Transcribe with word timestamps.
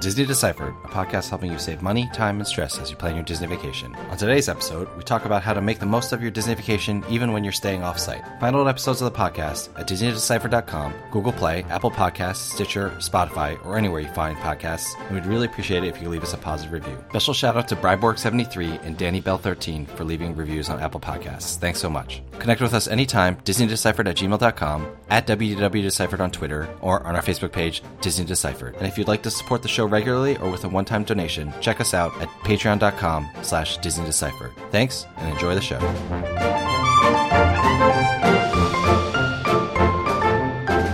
Disney 0.00 0.26
Deciphered, 0.26 0.74
a 0.84 0.88
podcast 0.88 1.28
helping 1.30 1.50
you 1.50 1.58
save 1.58 1.82
money, 1.82 2.08
time, 2.12 2.38
and 2.38 2.46
stress 2.46 2.78
as 2.78 2.90
you 2.90 2.96
plan 2.96 3.14
your 3.14 3.24
Disney 3.24 3.46
vacation. 3.46 3.94
On 4.10 4.16
today's 4.16 4.48
episode, 4.48 4.88
we 4.96 5.02
talk 5.02 5.24
about 5.24 5.42
how 5.42 5.54
to 5.54 5.60
make 5.60 5.78
the 5.78 5.86
most 5.86 6.12
of 6.12 6.22
your 6.22 6.30
Disney 6.30 6.54
vacation 6.54 7.04
even 7.08 7.32
when 7.32 7.42
you're 7.44 7.52
staying 7.52 7.82
off 7.82 7.98
site. 7.98 8.22
Find 8.40 8.54
old 8.54 8.68
episodes 8.68 9.00
of 9.00 9.12
the 9.12 9.18
podcast 9.18 9.68
at 9.78 9.88
DisneyDeciphered.com, 9.88 10.94
Google 11.10 11.32
Play, 11.32 11.64
Apple 11.70 11.90
Podcasts, 11.90 12.52
Stitcher, 12.54 12.90
Spotify, 12.98 13.58
or 13.64 13.76
anywhere 13.76 14.00
you 14.00 14.08
find 14.08 14.36
podcasts, 14.38 14.94
and 15.06 15.14
we'd 15.14 15.26
really 15.26 15.46
appreciate 15.46 15.84
it 15.84 15.88
if 15.88 16.02
you 16.02 16.08
leave 16.08 16.22
us 16.22 16.34
a 16.34 16.38
positive 16.38 16.72
review. 16.72 16.96
Special 17.10 17.34
shout 17.34 17.56
out 17.56 17.68
to 17.68 17.76
Bryborg73 17.76 18.84
and 18.84 18.98
Danny 18.98 19.22
Bell13 19.22 19.88
for 19.88 20.04
leaving 20.04 20.36
reviews 20.36 20.68
on 20.68 20.80
Apple 20.80 21.00
Podcasts. 21.00 21.56
Thanks 21.56 21.80
so 21.80 21.88
much. 21.88 22.22
Connect 22.38 22.60
with 22.60 22.74
us 22.74 22.86
anytime, 22.88 23.36
DisneyDeciphered 23.36 24.08
at 24.08 24.16
gmail.com, 24.16 24.86
at 25.08 25.26
WDWDeciphered 25.26 26.20
on 26.20 26.30
Twitter, 26.30 26.68
or 26.80 27.02
on 27.04 27.16
our 27.16 27.22
Facebook 27.22 27.52
page, 27.52 27.82
Disney 28.00 28.24
Deciphered. 28.24 28.76
And 28.76 28.86
if 28.86 28.98
you'd 28.98 29.08
like 29.08 29.22
to 29.22 29.30
support 29.30 29.62
the 29.62 29.68
show 29.68 29.85
regularly 29.86 30.36
or 30.38 30.50
with 30.50 30.64
a 30.64 30.68
one-time 30.68 31.04
donation, 31.04 31.52
check 31.60 31.80
us 31.80 31.94
out 31.94 32.12
at 32.20 32.28
patreon.com 32.44 33.28
slash 33.42 33.78
Disney 33.78 34.04
Deciphered. 34.04 34.52
Thanks, 34.70 35.06
and 35.16 35.32
enjoy 35.32 35.54
the 35.54 35.60
show. 35.60 35.78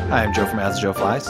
Hi, 0.09 0.25
I'm 0.25 0.33
Joe 0.35 0.47
from 0.47 0.59
As 0.59 0.79
Joe 0.79 0.93
Flies. 0.93 1.29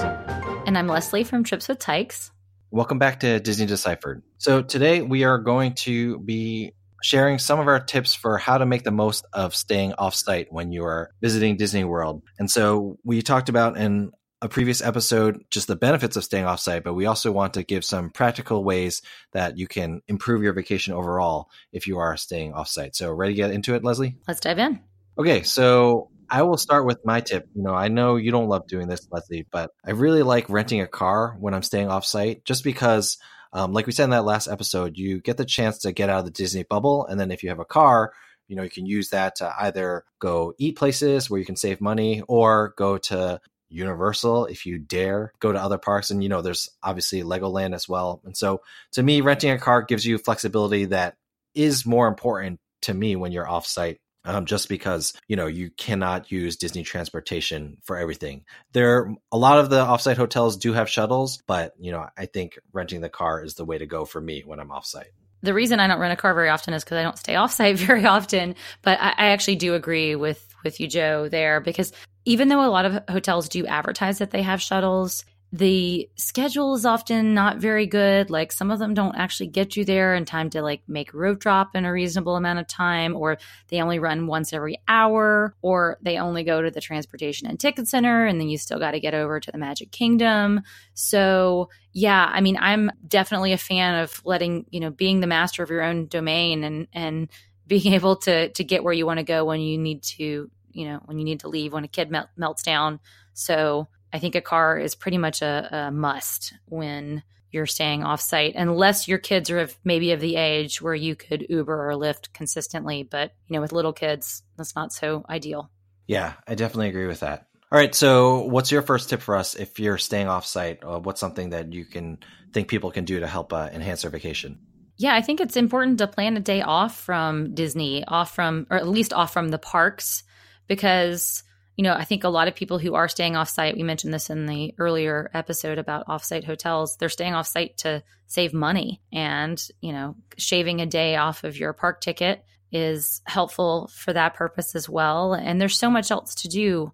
And 0.67 0.77
I'm 0.77 0.89
Leslie 0.89 1.25
from 1.25 1.45
Trips 1.45 1.69
with 1.69 1.79
Tykes. 1.79 2.31
Welcome 2.71 2.99
back 2.99 3.21
to 3.21 3.39
Disney 3.39 3.67
Deciphered. 3.67 4.23
So 4.39 4.63
today 4.63 5.03
we 5.03 5.25
are 5.25 5.39
going 5.39 5.75
to 5.75 6.19
be 6.19 6.73
sharing 7.03 7.39
some 7.39 7.61
of 7.61 7.67
our 7.67 7.81
tips 7.81 8.15
for 8.15 8.39
how 8.39 8.59
to 8.59 8.65
make 8.65 8.85
the 8.85 8.91
most 8.91 9.27
of 9.33 9.55
staying 9.55 9.93
off-site 9.95 10.47
when 10.51 10.73
you 10.73 10.85
are 10.85 11.11
visiting 11.21 11.57
Disney 11.57 11.85
World. 11.85 12.23
And 12.39 12.51
so 12.51 12.97
we 13.05 13.23
talked 13.23 13.49
about 13.49 13.77
in 13.77 14.13
a 14.43 14.49
previous 14.49 14.83
episode 14.83 15.45
just 15.51 15.69
the 15.69 15.77
benefits 15.77 16.17
of 16.17 16.25
staying 16.25 16.45
off-site, 16.45 16.83
but 16.83 16.95
we 16.95 17.07
also 17.07 17.31
want 17.31 17.55
to 17.55 17.63
give 17.63 17.85
some 17.85 18.11
practical 18.11 18.65
ways 18.65 19.01
that 19.33 19.57
you 19.57 19.69
can 19.69 20.03
improve 20.09 20.43
your 20.43 20.53
vacation 20.53 20.93
overall 20.93 21.49
if 21.73 21.87
you 21.87 21.99
are 21.99 22.17
staying 22.17 22.53
off-site. 22.53 22.97
So 22.97 23.13
ready 23.13 23.35
to 23.35 23.37
get 23.37 23.53
into 23.53 23.75
it, 23.75 23.85
Leslie? 23.85 24.17
Let's 24.27 24.41
dive 24.41 24.59
in. 24.59 24.81
Okay, 25.17 25.45
so 25.45 26.11
I 26.29 26.43
will 26.43 26.57
start 26.57 26.87
with 26.87 26.99
my 27.05 27.21
tip. 27.21 27.49
You 27.55 27.63
know, 27.63 27.73
I 27.73 27.87
know 27.87 28.17
you 28.17 28.33
don't 28.33 28.49
love 28.49 28.67
doing 28.67 28.89
this, 28.89 29.07
Leslie, 29.13 29.47
but 29.49 29.71
I 29.85 29.93
really 29.93 30.25
like 30.25 30.51
renting 30.51 30.81
a 30.81 30.89
car 30.89 31.37
when 31.39 31.55
I'm 31.55 31.63
staying 31.63 31.89
off-site 31.89 32.45
just 32.45 32.65
because 32.65 33.19
um, 33.53 33.73
like 33.73 33.87
we 33.87 33.93
said 33.93 34.05
in 34.05 34.11
that 34.11 34.25
last 34.25 34.49
episode, 34.49 34.97
you 34.97 35.21
get 35.21 35.37
the 35.37 35.45
chance 35.45 35.79
to 35.81 35.93
get 35.93 36.09
out 36.09 36.21
of 36.21 36.25
the 36.25 36.31
Disney 36.31 36.65
bubble, 36.65 37.07
and 37.07 37.21
then 37.21 37.31
if 37.31 37.43
you 37.43 37.51
have 37.51 37.59
a 37.59 37.65
car, 37.65 38.13
you 38.49 38.57
know 38.57 38.63
you 38.63 38.71
can 38.71 38.87
use 38.87 39.11
that 39.11 39.37
to 39.37 39.55
either 39.61 40.05
go 40.19 40.53
eat 40.59 40.77
places 40.77 41.31
where 41.31 41.39
you 41.39 41.47
can 41.47 41.57
save 41.57 41.81
money 41.81 42.23
or 42.29 42.75
go 42.77 42.99
to 42.99 43.41
Universal 43.73 44.47
if 44.47 44.67
you 44.67 44.79
dare 44.79 45.33
go 45.41 45.53
to 45.53 45.63
other 45.63 45.79
parks. 45.79 46.11
And, 46.11 46.23
you 46.23 46.29
know, 46.29 46.43
there's 46.43 46.71
obviously 46.83 47.23
Legoland 47.23 47.75
as 47.75 47.89
well. 47.89 48.21
And 48.25 48.37
so 48.37 48.61
to 48.93 49.03
me, 49.03 49.21
renting 49.21 49.51
a 49.51 49.59
car 49.59 49.83
gives 49.83 50.05
you 50.05 50.19
flexibility 50.19 50.87
that 50.87 51.17
is 51.55 51.87
more 51.87 52.09
important 52.09 52.61
to 52.83 52.95
me 52.95 53.17
when 53.17 53.33
you're 53.33 53.47
offsite. 53.47 53.99
Um, 54.25 54.47
just 54.47 54.69
because 54.69 55.15
you 55.27 55.35
know 55.35 55.49
you 55.49 55.71
cannot 55.71 56.31
use 56.31 56.57
Disney 56.57 56.85
transportation 56.85 57.79
for 57.83 57.97
everything. 57.97 58.45
There, 58.73 59.13
a 59.33 59.37
lot 59.37 59.59
of 59.59 59.69
the 59.69 59.85
offsite 59.85 60.17
hotels 60.17 60.57
do 60.59 60.73
have 60.73 60.89
shuttles, 60.89 61.43
but 61.49 61.73
you 61.81 61.91
know 61.91 62.07
I 62.17 62.27
think 62.27 62.57
renting 62.73 63.01
the 63.01 63.09
car 63.09 63.43
is 63.43 63.55
the 63.55 63.65
way 63.65 63.79
to 63.79 63.87
go 63.87 64.05
for 64.05 64.21
me 64.21 64.45
when 64.47 64.61
I'm 64.61 64.69
offsite 64.69 65.11
the 65.43 65.55
reason 65.55 65.81
I 65.81 65.87
don't 65.87 65.99
rent 65.99 66.13
a 66.13 66.17
car 66.17 66.35
very 66.35 66.49
often 66.49 66.75
is 66.75 66.85
because 66.85 66.99
I 66.99 67.03
don't 67.03 67.19
stay 67.19 67.35
offsite 67.35 67.77
very 67.87 68.05
often. 68.05 68.55
But 68.83 69.01
I, 69.01 69.11
I, 69.11 69.27
actually 69.29 69.57
do 69.57 69.75
agree 69.75 70.15
with 70.17 70.47
with 70.65 70.81
you, 70.81 70.89
Joe, 70.89 71.29
there 71.29 71.61
because 71.61 71.93
even 72.25 72.49
though 72.49 72.65
a 72.65 72.71
lot 72.71 72.85
of 72.85 73.03
hotels 73.09 73.49
do 73.49 73.67
advertise 73.67 74.19
that 74.19 74.31
they 74.31 74.43
have 74.43 74.63
shuttles, 74.63 75.25
the 75.55 76.09
schedule 76.17 76.75
is 76.75 76.87
often 76.87 77.35
not 77.35 77.59
very 77.59 77.87
good. 77.87 78.31
Like 78.31 78.53
some 78.53 78.71
of 78.71 78.79
them 78.79 78.95
don't 78.95 79.17
actually 79.17 79.49
get 79.49 79.77
you 79.77 79.85
there 79.85 80.15
in 80.15 80.25
time 80.25 80.49
to 80.51 80.63
like 80.63 80.83
make 80.89 81.13
rope 81.13 81.41
drop 81.41 81.77
in 81.77 81.85
a 81.85 81.93
reasonable 81.93 82.37
amount 82.37 82.59
of 82.59 82.67
time, 82.67 83.15
or 83.15 83.37
they 83.69 83.83
only 83.83 83.99
run 83.99 84.27
once 84.27 84.55
every 84.55 84.81
hour, 84.89 85.55
or 85.61 85.99
they 86.01 86.17
only 86.17 86.43
go 86.43 86.63
to 86.63 86.71
the 86.71 86.81
transportation 86.81 87.47
and 87.47 87.61
ticket 87.61 87.87
center, 87.87 88.25
and 88.25 88.41
then 88.41 88.49
you 88.49 88.57
still 88.57 88.79
got 88.79 88.93
to 88.93 89.01
get 89.01 89.13
over 89.13 89.41
to 89.41 89.53
the 89.53 89.59
Magic 89.59 89.91
Kingdom. 89.91 90.63
So 90.95 91.69
yeah, 91.93 92.31
I 92.33 92.41
mean, 92.41 92.57
I'm 92.59 92.91
definitely 93.07 93.53
a 93.53 93.59
fan 93.59 94.03
of 94.03 94.23
letting 94.25 94.65
you 94.71 94.81
know 94.81 94.91
being 94.91 95.21
the 95.21 95.27
master 95.27 95.63
of 95.63 95.69
your 95.69 95.83
own 95.83 96.07
domain 96.07 96.65
and 96.65 96.89
and 96.95 97.29
being 97.67 97.93
able 97.93 98.17
to 98.17 98.49
to 98.49 98.65
get 98.65 98.83
where 98.83 98.95
you 98.95 99.05
want 99.05 99.19
to 99.19 99.25
go 99.25 99.45
when 99.45 99.61
you 99.61 99.77
need 99.77 100.03
to 100.03 100.51
you 100.73 100.87
know 100.87 101.01
when 101.05 101.19
you 101.19 101.25
need 101.27 101.41
to 101.41 101.49
leave 101.49 101.75
when 101.75 101.85
a 101.85 101.89
kid 101.89 102.11
melt, 102.11 102.29
melts 102.39 102.63
down 102.63 103.01
so 103.35 103.87
i 104.13 104.19
think 104.19 104.35
a 104.35 104.41
car 104.41 104.79
is 104.79 104.95
pretty 104.95 105.19
much 105.19 105.43
a, 105.43 105.69
a 105.89 105.91
must 105.91 106.55
when 106.67 107.23
you're 107.51 107.67
staying 107.67 108.03
off 108.03 108.21
site 108.21 108.55
unless 108.55 109.07
your 109.07 109.19
kids 109.19 109.51
are 109.51 109.61
of 109.61 109.77
maybe 109.85 110.13
of 110.13 110.21
the 110.21 110.37
age 110.37 110.81
where 110.81 110.95
you 110.95 111.15
could 111.15 111.47
uber 111.49 111.91
or 111.91 111.95
lyft 111.95 112.33
consistently 112.33 113.03
but 113.03 113.33
you 113.49 113.55
know 113.55 113.61
with 113.61 113.73
little 113.73 113.93
kids 113.93 114.43
that's 114.57 114.75
not 114.75 114.93
so 114.93 115.25
ideal. 115.29 115.71
Yeah 116.07 116.33
i 116.49 116.55
definitely 116.55 116.89
agree 116.89 117.07
with 117.07 117.21
that. 117.21 117.47
All 117.71 117.79
right 117.79 117.95
so 117.95 118.43
what's 118.45 118.73
your 118.73 118.83
first 118.83 119.11
tip 119.11 119.21
for 119.21 119.37
us 119.37 119.55
if 119.55 119.79
you're 119.79 119.99
staying 119.99 120.29
off 120.29 120.47
site 120.47 120.83
uh, 120.83 120.99
what's 120.99 121.21
something 121.21 121.51
that 121.51 121.73
you 121.73 121.85
can 121.85 122.19
think 122.53 122.69
people 122.69 122.91
can 122.91 123.05
do 123.05 123.21
to 123.21 123.27
help 123.27 123.53
uh, 123.53 123.69
enhance 123.73 124.03
their 124.03 124.11
vacation? 124.11 124.59
Yeah, 124.99 125.15
I 125.15 125.23
think 125.23 125.41
it's 125.41 125.57
important 125.57 125.99
to 125.99 126.07
plan 126.07 126.37
a 126.37 126.41
day 126.41 126.63
off 126.63 126.97
from 127.01 127.55
Disney, 127.55 128.05
off 128.05 128.35
from, 128.35 128.67
or 128.71 128.77
at 128.77 128.87
least 128.87 129.13
off 129.13 129.33
from 129.33 129.49
the 129.49 129.59
parks, 129.59 130.23
because 130.69 131.43
you 131.77 131.85
know, 131.85 131.95
I 131.95 132.05
think 132.05 132.25
a 132.25 132.29
lot 132.29 132.49
of 132.49 132.55
people 132.55 132.79
who 132.79 132.95
are 132.95 133.09
staying 133.09 133.37
off 133.37 133.49
site, 133.49 133.77
we 133.77 133.83
mentioned 133.83 134.13
this 134.13 134.31
in 134.31 134.47
the 134.47 134.75
earlier 134.79 135.31
episode 135.33 135.79
about 135.79 136.05
off 136.07 136.25
site 136.25 136.45
hotels, 136.45 136.97
they're 136.97 137.09
staying 137.09 137.35
off 137.35 137.47
site 137.47 137.79
to 137.79 138.03
save 138.27 138.53
money. 138.53 139.01
And, 139.13 139.63
you 139.81 139.93
know, 139.93 140.17
shaving 140.37 140.81
a 140.81 140.87
day 140.87 141.17
off 141.17 141.45
of 141.45 141.57
your 141.57 141.73
park 141.73 142.01
ticket 142.01 142.45
is 142.71 143.23
helpful 143.27 143.91
for 143.95 144.13
that 144.13 144.35
purpose 144.35 144.75
as 144.75 144.89
well. 144.89 145.35
And 145.35 145.61
there's 145.61 145.79
so 145.79 145.91
much 145.91 146.11
else 146.11 146.35
to 146.37 146.49
do 146.49 146.93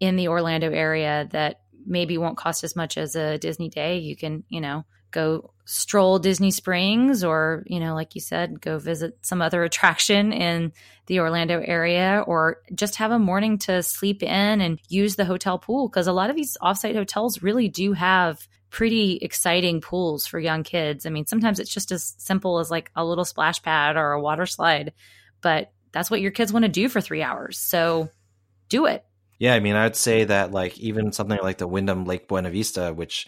in 0.00 0.16
the 0.16 0.28
Orlando 0.28 0.70
area 0.70 1.28
that 1.32 1.60
maybe 1.86 2.18
won't 2.18 2.36
cost 2.36 2.64
as 2.64 2.74
much 2.74 2.98
as 2.98 3.14
a 3.14 3.38
Disney 3.38 3.68
day. 3.68 3.98
You 3.98 4.16
can, 4.16 4.44
you 4.48 4.60
know, 4.60 4.84
go 5.10 5.52
stroll 5.64 6.18
Disney 6.18 6.50
Springs 6.50 7.24
or, 7.24 7.64
you 7.66 7.80
know, 7.80 7.94
like 7.94 8.14
you 8.14 8.20
said, 8.20 8.60
go 8.60 8.78
visit 8.78 9.18
some 9.22 9.42
other 9.42 9.64
attraction 9.64 10.32
in 10.32 10.72
the 11.06 11.20
Orlando 11.20 11.60
area 11.60 12.22
or 12.26 12.58
just 12.74 12.96
have 12.96 13.10
a 13.10 13.18
morning 13.18 13.58
to 13.58 13.82
sleep 13.82 14.22
in 14.22 14.60
and 14.60 14.80
use 14.88 15.16
the 15.16 15.24
hotel 15.24 15.58
pool. 15.58 15.88
Cause 15.88 16.06
a 16.06 16.12
lot 16.12 16.30
of 16.30 16.36
these 16.36 16.56
offsite 16.62 16.94
hotels 16.94 17.42
really 17.42 17.68
do 17.68 17.92
have 17.92 18.46
pretty 18.70 19.16
exciting 19.22 19.80
pools 19.80 20.26
for 20.26 20.38
young 20.38 20.62
kids. 20.62 21.06
I 21.06 21.10
mean, 21.10 21.26
sometimes 21.26 21.58
it's 21.58 21.72
just 21.72 21.92
as 21.92 22.14
simple 22.18 22.58
as 22.58 22.70
like 22.70 22.90
a 22.94 23.04
little 23.04 23.24
splash 23.24 23.62
pad 23.62 23.96
or 23.96 24.12
a 24.12 24.20
water 24.20 24.46
slide, 24.46 24.92
but 25.40 25.72
that's 25.92 26.10
what 26.10 26.20
your 26.20 26.30
kids 26.30 26.52
want 26.52 26.64
to 26.64 26.68
do 26.70 26.88
for 26.88 27.00
three 27.00 27.22
hours. 27.22 27.58
So 27.58 28.10
do 28.68 28.86
it. 28.86 29.04
Yeah, 29.38 29.54
I 29.54 29.60
mean, 29.60 29.76
I'd 29.76 29.96
say 29.96 30.24
that 30.24 30.52
like 30.52 30.78
even 30.78 31.12
something 31.12 31.38
like 31.42 31.58
the 31.58 31.66
Wyndham 31.66 32.04
Lake 32.04 32.28
Buena 32.28 32.50
Vista, 32.50 32.92
which 32.92 33.26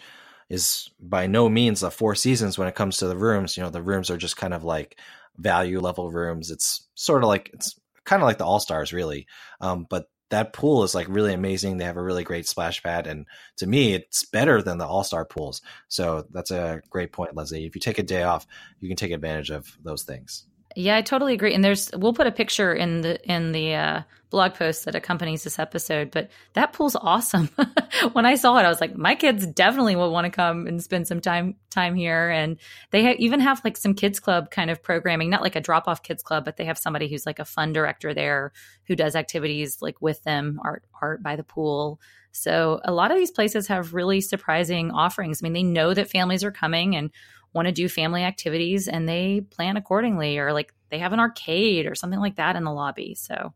is 0.49 0.89
by 0.99 1.27
no 1.27 1.47
means 1.47 1.83
a 1.83 1.91
four 1.91 2.15
seasons 2.15 2.57
when 2.57 2.67
it 2.67 2.75
comes 2.75 2.97
to 2.97 3.07
the 3.07 3.17
rooms. 3.17 3.55
You 3.55 3.63
know, 3.63 3.69
the 3.69 3.81
rooms 3.81 4.09
are 4.09 4.17
just 4.17 4.37
kind 4.37 4.53
of 4.53 4.63
like 4.63 4.97
value 5.37 5.79
level 5.79 6.11
rooms. 6.11 6.51
It's 6.51 6.87
sort 6.95 7.23
of 7.23 7.27
like 7.27 7.51
it's 7.53 7.79
kind 8.05 8.21
of 8.21 8.27
like 8.27 8.37
the 8.37 8.45
All 8.45 8.59
Stars, 8.59 8.91
really. 8.91 9.27
Um, 9.61 9.85
but 9.89 10.09
that 10.29 10.53
pool 10.53 10.83
is 10.83 10.93
like 10.93 11.07
really 11.09 11.33
amazing. 11.33 11.77
They 11.77 11.85
have 11.85 11.97
a 11.97 12.03
really 12.03 12.23
great 12.23 12.47
splash 12.47 12.81
pad, 12.83 13.07
and 13.07 13.25
to 13.57 13.67
me, 13.67 13.93
it's 13.93 14.25
better 14.25 14.61
than 14.61 14.77
the 14.77 14.87
All 14.87 15.03
Star 15.03 15.25
pools. 15.25 15.61
So 15.87 16.25
that's 16.31 16.51
a 16.51 16.81
great 16.89 17.11
point, 17.11 17.35
Leslie. 17.35 17.65
If 17.65 17.75
you 17.75 17.81
take 17.81 17.99
a 17.99 18.03
day 18.03 18.23
off, 18.23 18.45
you 18.79 18.87
can 18.87 18.97
take 18.97 19.11
advantage 19.11 19.49
of 19.51 19.77
those 19.83 20.03
things. 20.03 20.45
Yeah, 20.75 20.95
I 20.95 21.01
totally 21.01 21.33
agree. 21.33 21.53
And 21.53 21.63
there's 21.63 21.89
we'll 21.95 22.13
put 22.13 22.27
a 22.27 22.31
picture 22.31 22.73
in 22.73 23.01
the 23.01 23.19
in 23.31 23.51
the 23.51 23.73
uh, 23.73 24.01
blog 24.29 24.53
post 24.53 24.85
that 24.85 24.93
accompanies 24.95 25.43
this 25.43 25.57
episode. 25.57 26.11
But 26.11 26.29
that 26.53 26.73
pool's 26.73 26.95
awesome. 26.95 27.49
when 28.13 28.25
I 28.25 28.35
saw 28.35 28.55
it, 28.57 28.63
I 28.63 28.69
was 28.69 28.79
like, 28.79 28.95
my 28.95 29.15
kids 29.15 29.47
definitely 29.47 29.95
will 29.95 30.11
want 30.11 30.25
to 30.25 30.31
come 30.31 30.67
and 30.67 30.81
spend 30.81 31.07
some 31.07 31.21
time 31.21 31.55
time 31.71 31.95
here. 31.95 32.29
And 32.29 32.57
they 32.91 33.03
ha- 33.03 33.15
even 33.17 33.39
have 33.39 33.61
like 33.63 33.77
some 33.77 33.95
kids 33.95 34.19
club 34.19 34.51
kind 34.51 34.69
of 34.69 34.83
programming, 34.83 35.31
not 35.31 35.41
like 35.41 35.55
a 35.55 35.61
drop 35.61 35.87
off 35.87 36.03
kids 36.03 36.21
club, 36.21 36.45
but 36.45 36.57
they 36.57 36.65
have 36.65 36.77
somebody 36.77 37.09
who's 37.09 37.25
like 37.25 37.39
a 37.39 37.45
fun 37.45 37.73
director 37.73 38.13
there 38.13 38.51
who 38.85 38.95
does 38.95 39.15
activities 39.15 39.81
like 39.81 39.99
with 40.01 40.23
them, 40.23 40.59
art 40.63 40.83
art 41.01 41.23
by 41.23 41.35
the 41.35 41.43
pool. 41.43 41.99
So 42.31 42.79
a 42.83 42.91
lot 42.91 43.09
of 43.09 43.17
these 43.17 43.31
places 43.31 43.67
have 43.67 43.95
really 43.95 44.21
surprising 44.21 44.91
offerings. 44.91 45.41
I 45.41 45.43
mean, 45.43 45.53
they 45.53 45.63
know 45.63 45.95
that 45.95 46.11
families 46.11 46.43
are 46.43 46.51
coming 46.51 46.95
and 46.95 47.09
want 47.53 47.67
to 47.67 47.71
do 47.71 47.89
family 47.89 48.23
activities 48.23 48.87
and 48.87 49.07
they 49.07 49.41
plan 49.41 49.77
accordingly 49.77 50.37
or 50.37 50.53
like 50.53 50.73
they 50.89 50.99
have 50.99 51.13
an 51.13 51.19
arcade 51.19 51.85
or 51.85 51.95
something 51.95 52.19
like 52.19 52.35
that 52.35 52.55
in 52.55 52.63
the 52.63 52.71
lobby. 52.71 53.15
So 53.15 53.53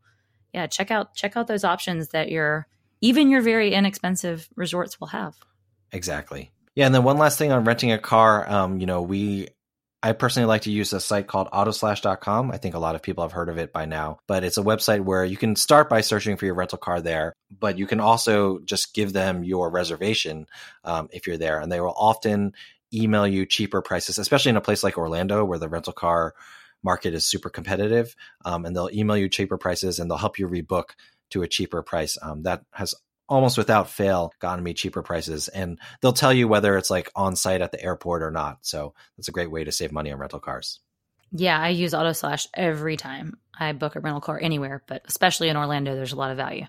yeah, 0.53 0.67
check 0.67 0.91
out 0.91 1.15
check 1.15 1.35
out 1.35 1.47
those 1.47 1.63
options 1.63 2.09
that 2.09 2.29
your 2.29 2.67
even 3.01 3.29
your 3.29 3.41
very 3.41 3.73
inexpensive 3.73 4.47
resorts 4.55 4.99
will 4.99 5.07
have. 5.07 5.35
Exactly. 5.91 6.51
Yeah, 6.75 6.87
and 6.87 6.95
then 6.95 7.03
one 7.03 7.17
last 7.17 7.37
thing 7.37 7.51
on 7.51 7.65
renting 7.65 7.91
a 7.91 7.99
car, 7.99 8.49
um, 8.49 8.79
you 8.79 8.85
know, 8.85 9.01
we 9.01 9.49
I 10.01 10.11
personally 10.11 10.47
like 10.47 10.63
to 10.63 10.71
use 10.71 10.91
a 10.91 10.99
site 10.99 11.27
called 11.27 11.49
autoslash.com. 11.51 12.51
I 12.51 12.57
think 12.57 12.75
a 12.75 12.79
lot 12.79 12.95
of 12.95 13.01
people 13.01 13.23
have 13.23 13.31
heard 13.31 13.47
of 13.47 13.57
it 13.57 13.71
by 13.71 13.85
now, 13.85 14.19
but 14.27 14.43
it's 14.43 14.57
a 14.57 14.63
website 14.63 14.99
where 14.99 15.23
you 15.23 15.37
can 15.37 15.55
start 15.55 15.87
by 15.87 16.01
searching 16.01 16.35
for 16.35 16.45
your 16.45 16.55
rental 16.55 16.77
car 16.77 16.99
there, 16.99 17.33
but 17.57 17.77
you 17.77 17.87
can 17.87 18.01
also 18.01 18.59
just 18.59 18.93
give 18.93 19.13
them 19.13 19.45
your 19.45 19.69
reservation 19.69 20.45
um, 20.83 21.07
if 21.13 21.25
you're 21.25 21.37
there, 21.37 21.61
and 21.61 21.71
they 21.71 21.79
will 21.79 21.93
often 21.95 22.53
email 22.93 23.27
you 23.27 23.45
cheaper 23.45 23.81
prices, 23.81 24.17
especially 24.17 24.49
in 24.49 24.57
a 24.57 24.61
place 24.61 24.83
like 24.83 24.97
Orlando 24.97 25.43
where 25.45 25.59
the 25.59 25.69
rental 25.69 25.93
car 25.93 26.33
market 26.83 27.13
is 27.13 27.25
super 27.25 27.49
competitive. 27.49 28.15
Um, 28.45 28.65
and 28.65 28.75
they'll 28.75 28.89
email 28.93 29.17
you 29.17 29.29
cheaper 29.29 29.57
prices 29.57 29.99
and 29.99 30.09
they'll 30.09 30.17
help 30.17 30.39
you 30.39 30.47
rebook 30.47 30.91
to 31.31 31.41
a 31.41 31.47
cheaper 31.47 31.81
price. 31.81 32.17
Um, 32.21 32.43
that 32.43 32.63
has 32.71 32.93
almost 33.29 33.57
without 33.57 33.89
fail 33.89 34.33
gotten 34.39 34.63
me 34.63 34.73
cheaper 34.73 35.01
prices. 35.01 35.47
And 35.47 35.79
they'll 36.01 36.13
tell 36.13 36.33
you 36.33 36.47
whether 36.47 36.77
it's 36.77 36.89
like 36.89 37.09
on 37.15 37.35
site 37.35 37.61
at 37.61 37.71
the 37.71 37.81
airport 37.81 38.21
or 38.21 38.31
not. 38.31 38.59
So 38.61 38.93
that's 39.17 39.29
a 39.29 39.31
great 39.33 39.51
way 39.51 39.63
to 39.63 39.71
save 39.71 39.91
money 39.91 40.11
on 40.11 40.19
rental 40.19 40.39
cars. 40.39 40.79
Yeah, 41.31 41.59
I 41.59 41.69
use 41.69 41.93
AutoSlash 41.93 42.47
every 42.53 42.95
time 42.95 43.37
I 43.57 43.71
book 43.71 43.95
a 43.95 43.99
rental 43.99 44.21
car 44.21 44.39
anywhere, 44.39 44.83
but 44.87 45.01
especially 45.07 45.49
in 45.49 45.57
Orlando, 45.57 45.95
there's 45.95 46.13
a 46.13 46.17
lot 46.17 46.29
of 46.29 46.37
value. 46.37 46.67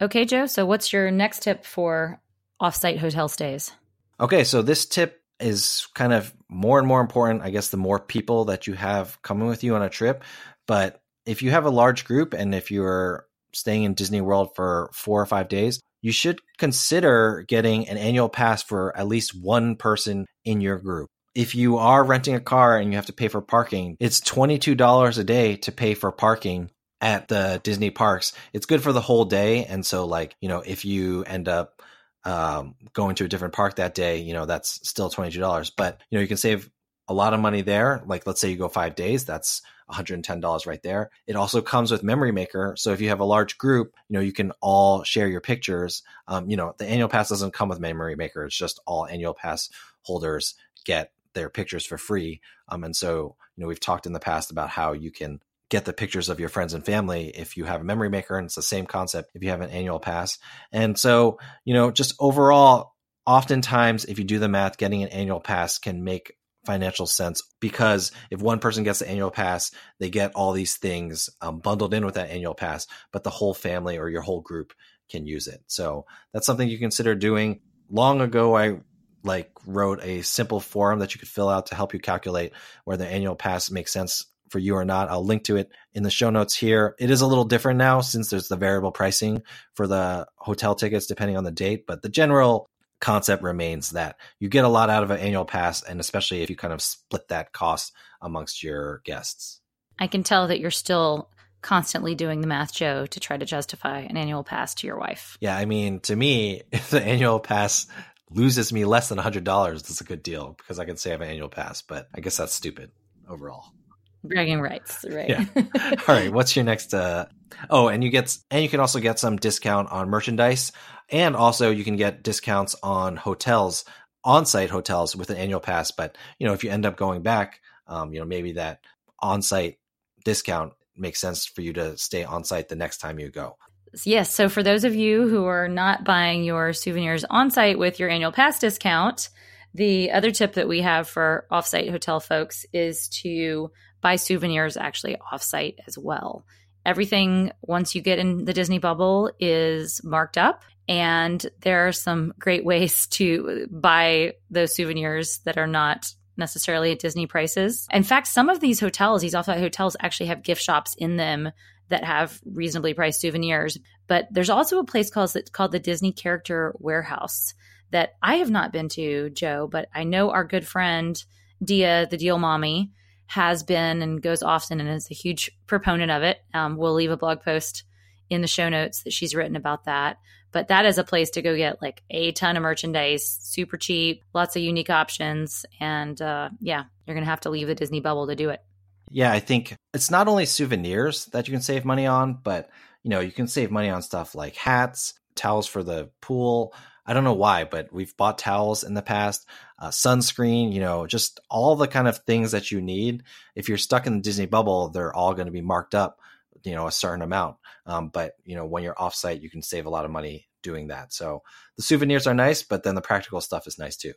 Okay, 0.00 0.24
Joe. 0.24 0.46
So 0.46 0.64
what's 0.64 0.92
your 0.92 1.10
next 1.10 1.42
tip 1.42 1.66
for 1.66 2.18
offsite 2.62 2.98
hotel 2.98 3.28
stays? 3.28 3.72
Okay, 4.18 4.44
so 4.44 4.62
this 4.62 4.86
tip 4.86 5.19
is 5.40 5.86
kind 5.94 6.12
of 6.12 6.32
more 6.48 6.78
and 6.78 6.86
more 6.86 7.00
important, 7.00 7.42
I 7.42 7.50
guess, 7.50 7.68
the 7.68 7.76
more 7.76 7.98
people 7.98 8.46
that 8.46 8.66
you 8.66 8.74
have 8.74 9.20
coming 9.22 9.48
with 9.48 9.64
you 9.64 9.74
on 9.74 9.82
a 9.82 9.88
trip. 9.88 10.24
But 10.66 11.00
if 11.26 11.42
you 11.42 11.50
have 11.50 11.64
a 11.64 11.70
large 11.70 12.04
group 12.04 12.32
and 12.32 12.54
if 12.54 12.70
you're 12.70 13.26
staying 13.52 13.84
in 13.84 13.94
Disney 13.94 14.20
World 14.20 14.50
for 14.54 14.90
four 14.92 15.20
or 15.20 15.26
five 15.26 15.48
days, 15.48 15.80
you 16.02 16.12
should 16.12 16.40
consider 16.58 17.44
getting 17.46 17.88
an 17.88 17.98
annual 17.98 18.28
pass 18.28 18.62
for 18.62 18.96
at 18.96 19.08
least 19.08 19.38
one 19.38 19.76
person 19.76 20.26
in 20.44 20.60
your 20.60 20.78
group. 20.78 21.08
If 21.34 21.54
you 21.54 21.76
are 21.76 22.02
renting 22.02 22.34
a 22.34 22.40
car 22.40 22.76
and 22.76 22.90
you 22.90 22.96
have 22.96 23.06
to 23.06 23.12
pay 23.12 23.28
for 23.28 23.40
parking, 23.40 23.96
it's 24.00 24.20
$22 24.20 25.18
a 25.18 25.24
day 25.24 25.56
to 25.56 25.72
pay 25.72 25.94
for 25.94 26.10
parking 26.10 26.70
at 27.00 27.28
the 27.28 27.60
Disney 27.62 27.90
parks. 27.90 28.32
It's 28.52 28.66
good 28.66 28.82
for 28.82 28.92
the 28.92 29.00
whole 29.00 29.24
day. 29.24 29.64
And 29.64 29.84
so, 29.86 30.06
like, 30.06 30.34
you 30.40 30.48
know, 30.48 30.60
if 30.60 30.84
you 30.84 31.24
end 31.24 31.48
up 31.48 31.79
um, 32.24 32.74
going 32.92 33.14
to 33.16 33.24
a 33.24 33.28
different 33.28 33.54
park 33.54 33.76
that 33.76 33.94
day, 33.94 34.18
you 34.18 34.32
know, 34.32 34.46
that's 34.46 34.86
still 34.88 35.10
$22. 35.10 35.72
But, 35.76 36.00
you 36.10 36.18
know, 36.18 36.22
you 36.22 36.28
can 36.28 36.36
save 36.36 36.70
a 37.08 37.14
lot 37.14 37.34
of 37.34 37.40
money 37.40 37.62
there. 37.62 38.02
Like, 38.06 38.26
let's 38.26 38.40
say 38.40 38.50
you 38.50 38.56
go 38.56 38.68
five 38.68 38.94
days, 38.94 39.24
that's 39.24 39.62
$110 39.90 40.66
right 40.66 40.82
there. 40.82 41.10
It 41.26 41.36
also 41.36 41.60
comes 41.60 41.90
with 41.90 42.02
Memory 42.02 42.32
Maker. 42.32 42.74
So 42.76 42.92
if 42.92 43.00
you 43.00 43.08
have 43.08 43.20
a 43.20 43.24
large 43.24 43.58
group, 43.58 43.94
you 44.08 44.14
know, 44.14 44.20
you 44.20 44.32
can 44.32 44.52
all 44.60 45.02
share 45.02 45.28
your 45.28 45.40
pictures. 45.40 46.02
Um, 46.28 46.48
you 46.48 46.56
know, 46.56 46.74
the 46.78 46.86
annual 46.86 47.08
pass 47.08 47.28
doesn't 47.28 47.54
come 47.54 47.68
with 47.68 47.80
Memory 47.80 48.16
Maker. 48.16 48.44
It's 48.44 48.56
just 48.56 48.80
all 48.86 49.06
annual 49.06 49.34
pass 49.34 49.70
holders 50.02 50.54
get 50.84 51.12
their 51.34 51.50
pictures 51.50 51.84
for 51.84 51.98
free. 51.98 52.40
Um, 52.68 52.84
and 52.84 52.94
so, 52.94 53.36
you 53.56 53.62
know, 53.62 53.68
we've 53.68 53.80
talked 53.80 54.06
in 54.06 54.12
the 54.12 54.20
past 54.20 54.50
about 54.50 54.70
how 54.70 54.92
you 54.92 55.10
can 55.10 55.40
get 55.70 55.86
the 55.86 55.92
pictures 55.92 56.28
of 56.28 56.38
your 56.38 56.48
friends 56.50 56.74
and 56.74 56.84
family 56.84 57.28
if 57.28 57.56
you 57.56 57.64
have 57.64 57.80
a 57.80 57.84
memory 57.84 58.10
maker 58.10 58.36
and 58.36 58.44
it's 58.44 58.56
the 58.56 58.62
same 58.62 58.86
concept 58.86 59.30
if 59.34 59.42
you 59.42 59.50
have 59.50 59.62
an 59.62 59.70
annual 59.70 60.00
pass 60.00 60.38
and 60.72 60.98
so 60.98 61.38
you 61.64 61.72
know 61.72 61.90
just 61.90 62.14
overall 62.20 62.94
oftentimes 63.26 64.04
if 64.04 64.18
you 64.18 64.24
do 64.24 64.38
the 64.38 64.48
math 64.48 64.76
getting 64.76 65.02
an 65.02 65.08
annual 65.08 65.40
pass 65.40 65.78
can 65.78 66.04
make 66.04 66.36
financial 66.66 67.06
sense 67.06 67.42
because 67.60 68.12
if 68.30 68.40
one 68.40 68.58
person 68.58 68.84
gets 68.84 68.98
the 68.98 69.08
annual 69.08 69.30
pass, 69.30 69.72
they 69.98 70.10
get 70.10 70.32
all 70.34 70.52
these 70.52 70.76
things 70.76 71.30
um, 71.40 71.58
bundled 71.58 71.94
in 71.94 72.04
with 72.04 72.14
that 72.14 72.30
annual 72.30 72.54
pass, 72.54 72.86
but 73.12 73.24
the 73.24 73.30
whole 73.30 73.54
family 73.54 73.98
or 73.98 74.08
your 74.08 74.20
whole 74.20 74.40
group 74.40 74.72
can 75.08 75.26
use 75.26 75.46
it. 75.46 75.62
So 75.66 76.06
that's 76.32 76.46
something 76.46 76.68
you 76.68 76.78
consider 76.78 77.14
doing. 77.14 77.60
Long 77.90 78.20
ago, 78.20 78.56
I 78.56 78.80
like 79.22 79.50
wrote 79.66 80.02
a 80.02 80.22
simple 80.22 80.60
form 80.60 81.00
that 81.00 81.14
you 81.14 81.18
could 81.18 81.28
fill 81.28 81.48
out 81.48 81.66
to 81.66 81.74
help 81.74 81.92
you 81.92 82.00
calculate 82.00 82.52
whether 82.84 83.04
the 83.04 83.10
annual 83.10 83.36
pass 83.36 83.70
makes 83.70 83.92
sense 83.92 84.26
for 84.50 84.58
you 84.58 84.74
or 84.74 84.84
not. 84.84 85.08
I'll 85.08 85.24
link 85.24 85.44
to 85.44 85.56
it 85.56 85.70
in 85.94 86.02
the 86.02 86.10
show 86.10 86.30
notes 86.30 86.54
here. 86.54 86.94
It 86.98 87.10
is 87.10 87.22
a 87.22 87.26
little 87.26 87.44
different 87.44 87.78
now 87.78 88.00
since 88.00 88.28
there's 88.28 88.48
the 88.48 88.56
variable 88.56 88.92
pricing 88.92 89.42
for 89.74 89.86
the 89.86 90.26
hotel 90.36 90.74
tickets 90.74 91.06
depending 91.06 91.36
on 91.36 91.44
the 91.44 91.50
date, 91.50 91.86
but 91.86 92.02
the 92.02 92.08
general 92.08 92.66
concept 93.00 93.42
remains 93.42 93.90
that 93.90 94.16
you 94.38 94.48
get 94.48 94.64
a 94.64 94.68
lot 94.68 94.90
out 94.90 95.02
of 95.02 95.10
an 95.10 95.20
annual 95.20 95.44
pass, 95.44 95.82
and 95.82 96.00
especially 96.00 96.42
if 96.42 96.50
you 96.50 96.56
kind 96.56 96.72
of 96.72 96.82
split 96.82 97.28
that 97.28 97.52
cost 97.52 97.92
amongst 98.20 98.62
your 98.62 99.00
guests. 99.04 99.60
I 99.98 100.06
can 100.06 100.22
tell 100.22 100.48
that 100.48 100.60
you're 100.60 100.70
still 100.70 101.30
constantly 101.62 102.14
doing 102.14 102.40
the 102.40 102.46
math, 102.46 102.72
Joe, 102.72 103.06
to 103.06 103.20
try 103.20 103.36
to 103.36 103.44
justify 103.44 104.00
an 104.00 104.16
annual 104.16 104.44
pass 104.44 104.74
to 104.76 104.86
your 104.86 104.98
wife. 104.98 105.36
Yeah, 105.40 105.56
I 105.56 105.64
mean, 105.64 106.00
to 106.00 106.16
me, 106.16 106.62
if 106.72 106.90
the 106.90 107.02
annual 107.02 107.40
pass 107.40 107.86
loses 108.30 108.72
me 108.72 108.84
less 108.84 109.08
than 109.08 109.18
$100, 109.18 109.72
that's 109.72 110.00
a 110.00 110.04
good 110.04 110.22
deal 110.22 110.54
because 110.56 110.78
I 110.78 110.84
can 110.84 110.96
say 110.96 111.10
I 111.10 111.12
have 111.12 111.20
an 111.20 111.30
annual 111.30 111.48
pass, 111.48 111.82
but 111.82 112.08
I 112.14 112.20
guess 112.20 112.36
that's 112.36 112.54
stupid 112.54 112.90
overall. 113.28 113.72
Bragging 114.22 114.60
rights, 114.60 115.04
right? 115.08 115.30
Yeah. 115.30 115.44
All 115.56 116.14
right. 116.14 116.32
What's 116.32 116.54
your 116.54 116.64
next? 116.64 116.92
Uh... 116.92 117.26
Oh, 117.68 117.88
and 117.88 118.04
you 118.04 118.10
get 118.10 118.36
and 118.50 118.62
you 118.62 118.68
can 118.68 118.80
also 118.80 119.00
get 119.00 119.18
some 119.18 119.36
discount 119.36 119.90
on 119.90 120.08
merchandise, 120.08 120.72
and 121.10 121.34
also 121.34 121.70
you 121.70 121.84
can 121.84 121.96
get 121.96 122.22
discounts 122.22 122.76
on 122.82 123.16
hotels, 123.16 123.84
on-site 124.24 124.70
hotels 124.70 125.16
with 125.16 125.30
an 125.30 125.36
annual 125.36 125.60
pass. 125.60 125.90
But 125.90 126.16
you 126.38 126.46
know, 126.46 126.52
if 126.52 126.64
you 126.64 126.70
end 126.70 126.86
up 126.86 126.96
going 126.96 127.22
back, 127.22 127.60
um, 127.86 128.12
you 128.12 128.20
know, 128.20 128.26
maybe 128.26 128.52
that 128.52 128.80
on-site 129.20 129.78
discount 130.24 130.72
makes 130.96 131.20
sense 131.20 131.46
for 131.46 131.62
you 131.62 131.72
to 131.74 131.96
stay 131.96 132.24
on 132.24 132.44
site 132.44 132.68
the 132.68 132.76
next 132.76 132.98
time 132.98 133.18
you 133.18 133.30
go. 133.30 133.56
Yes. 134.04 134.32
So 134.32 134.48
for 134.48 134.62
those 134.62 134.84
of 134.84 134.94
you 134.94 135.28
who 135.28 135.46
are 135.46 135.68
not 135.68 136.04
buying 136.04 136.44
your 136.44 136.72
souvenirs 136.72 137.24
on 137.24 137.50
site 137.50 137.78
with 137.78 137.98
your 137.98 138.08
annual 138.08 138.32
pass 138.32 138.58
discount, 138.58 139.30
the 139.74 140.12
other 140.12 140.30
tip 140.30 140.54
that 140.54 140.68
we 140.68 140.80
have 140.82 141.08
for 141.08 141.46
offsite 141.50 141.90
hotel 141.90 142.20
folks 142.20 142.66
is 142.72 143.08
to 143.22 143.70
buy 144.00 144.16
souvenirs 144.16 144.76
actually 144.76 145.16
offsite 145.32 145.76
as 145.86 145.98
well. 145.98 146.44
Everything, 146.84 147.52
once 147.60 147.94
you 147.94 148.00
get 148.00 148.18
in 148.18 148.44
the 148.44 148.54
Disney 148.54 148.78
bubble, 148.78 149.30
is 149.38 150.00
marked 150.02 150.38
up. 150.38 150.62
And 150.88 151.44
there 151.60 151.86
are 151.86 151.92
some 151.92 152.32
great 152.38 152.64
ways 152.64 153.06
to 153.12 153.66
buy 153.70 154.34
those 154.50 154.74
souvenirs 154.74 155.40
that 155.44 155.58
are 155.58 155.66
not 155.66 156.12
necessarily 156.36 156.92
at 156.92 156.98
Disney 156.98 157.26
prices. 157.26 157.86
In 157.92 158.02
fact, 158.02 158.26
some 158.26 158.48
of 158.48 158.60
these 158.60 158.80
hotels, 158.80 159.20
these 159.20 159.34
offsite 159.34 159.60
hotels, 159.60 159.96
actually 160.00 160.26
have 160.26 160.42
gift 160.42 160.62
shops 160.62 160.94
in 160.96 161.16
them 161.16 161.52
that 161.88 162.04
have 162.04 162.40
reasonably 162.44 162.94
priced 162.94 163.20
souvenirs. 163.20 163.78
But 164.06 164.28
there's 164.30 164.50
also 164.50 164.78
a 164.78 164.84
place 164.84 165.10
called, 165.10 165.36
called 165.52 165.72
the 165.72 165.78
Disney 165.78 166.12
Character 166.12 166.74
Warehouse 166.78 167.54
that 167.90 168.14
I 168.22 168.36
have 168.36 168.50
not 168.50 168.72
been 168.72 168.88
to, 168.90 169.30
Joe, 169.30 169.68
but 169.70 169.88
I 169.94 170.04
know 170.04 170.30
our 170.30 170.44
good 170.44 170.66
friend 170.66 171.22
Dia, 171.62 172.06
the 172.10 172.16
Deal 172.16 172.38
Mommy, 172.38 172.92
has 173.30 173.62
been 173.62 174.02
and 174.02 174.20
goes 174.20 174.42
often 174.42 174.80
and 174.80 174.88
is 174.88 175.08
a 175.08 175.14
huge 175.14 175.52
proponent 175.68 176.10
of 176.10 176.24
it. 176.24 176.38
Um, 176.52 176.76
we'll 176.76 176.94
leave 176.94 177.12
a 177.12 177.16
blog 177.16 177.42
post 177.42 177.84
in 178.28 178.40
the 178.40 178.48
show 178.48 178.68
notes 178.68 179.04
that 179.04 179.12
she's 179.12 179.36
written 179.36 179.54
about 179.54 179.84
that. 179.84 180.16
But 180.50 180.66
that 180.66 180.84
is 180.84 180.98
a 180.98 181.04
place 181.04 181.30
to 181.30 181.42
go 181.42 181.56
get 181.56 181.80
like 181.80 182.02
a 182.10 182.32
ton 182.32 182.56
of 182.56 182.64
merchandise, 182.64 183.38
super 183.40 183.76
cheap, 183.76 184.24
lots 184.34 184.56
of 184.56 184.62
unique 184.62 184.90
options. 184.90 185.64
And 185.78 186.20
uh, 186.20 186.50
yeah, 186.60 186.84
you're 187.06 187.14
going 187.14 187.24
to 187.24 187.30
have 187.30 187.42
to 187.42 187.50
leave 187.50 187.68
the 187.68 187.76
Disney 187.76 188.00
bubble 188.00 188.26
to 188.26 188.34
do 188.34 188.50
it. 188.50 188.64
Yeah, 189.12 189.32
I 189.32 189.38
think 189.38 189.76
it's 189.94 190.10
not 190.10 190.26
only 190.26 190.44
souvenirs 190.44 191.26
that 191.26 191.46
you 191.46 191.52
can 191.52 191.62
save 191.62 191.84
money 191.84 192.08
on, 192.08 192.34
but 192.42 192.68
you 193.04 193.10
know, 193.10 193.20
you 193.20 193.30
can 193.30 193.46
save 193.46 193.70
money 193.70 193.90
on 193.90 194.02
stuff 194.02 194.34
like 194.34 194.56
hats, 194.56 195.14
towels 195.36 195.68
for 195.68 195.84
the 195.84 196.10
pool, 196.20 196.74
I 197.10 197.12
don't 197.12 197.24
know 197.24 197.32
why, 197.32 197.64
but 197.64 197.92
we've 197.92 198.16
bought 198.16 198.38
towels 198.38 198.84
in 198.84 198.94
the 198.94 199.02
past, 199.02 199.44
uh, 199.80 199.88
sunscreen, 199.88 200.72
you 200.72 200.78
know, 200.78 201.08
just 201.08 201.40
all 201.50 201.74
the 201.74 201.88
kind 201.88 202.06
of 202.06 202.18
things 202.18 202.52
that 202.52 202.70
you 202.70 202.80
need. 202.80 203.24
If 203.56 203.68
you're 203.68 203.78
stuck 203.78 204.06
in 204.06 204.14
the 204.14 204.22
Disney 204.22 204.46
bubble, 204.46 204.90
they're 204.90 205.12
all 205.12 205.34
going 205.34 205.46
to 205.46 205.52
be 205.52 205.60
marked 205.60 205.96
up, 205.96 206.20
you 206.62 206.76
know, 206.76 206.86
a 206.86 206.92
certain 206.92 207.22
amount. 207.22 207.56
Um, 207.84 208.10
but 208.10 208.36
you 208.44 208.54
know, 208.54 208.64
when 208.64 208.84
you're 208.84 208.94
offsite, 208.94 209.42
you 209.42 209.50
can 209.50 209.60
save 209.60 209.86
a 209.86 209.90
lot 209.90 210.04
of 210.04 210.12
money 210.12 210.46
doing 210.62 210.86
that. 210.86 211.12
So 211.12 211.42
the 211.76 211.82
souvenirs 211.82 212.28
are 212.28 212.34
nice, 212.34 212.62
but 212.62 212.84
then 212.84 212.94
the 212.94 213.00
practical 213.00 213.40
stuff 213.40 213.66
is 213.66 213.76
nice 213.76 213.96
too. 213.96 214.12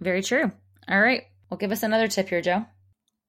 Very 0.00 0.22
true. 0.22 0.50
All 0.88 1.00
right. 1.02 1.24
Well, 1.50 1.58
give 1.58 1.70
us 1.70 1.82
another 1.82 2.08
tip 2.08 2.30
here, 2.30 2.40
Joe. 2.40 2.64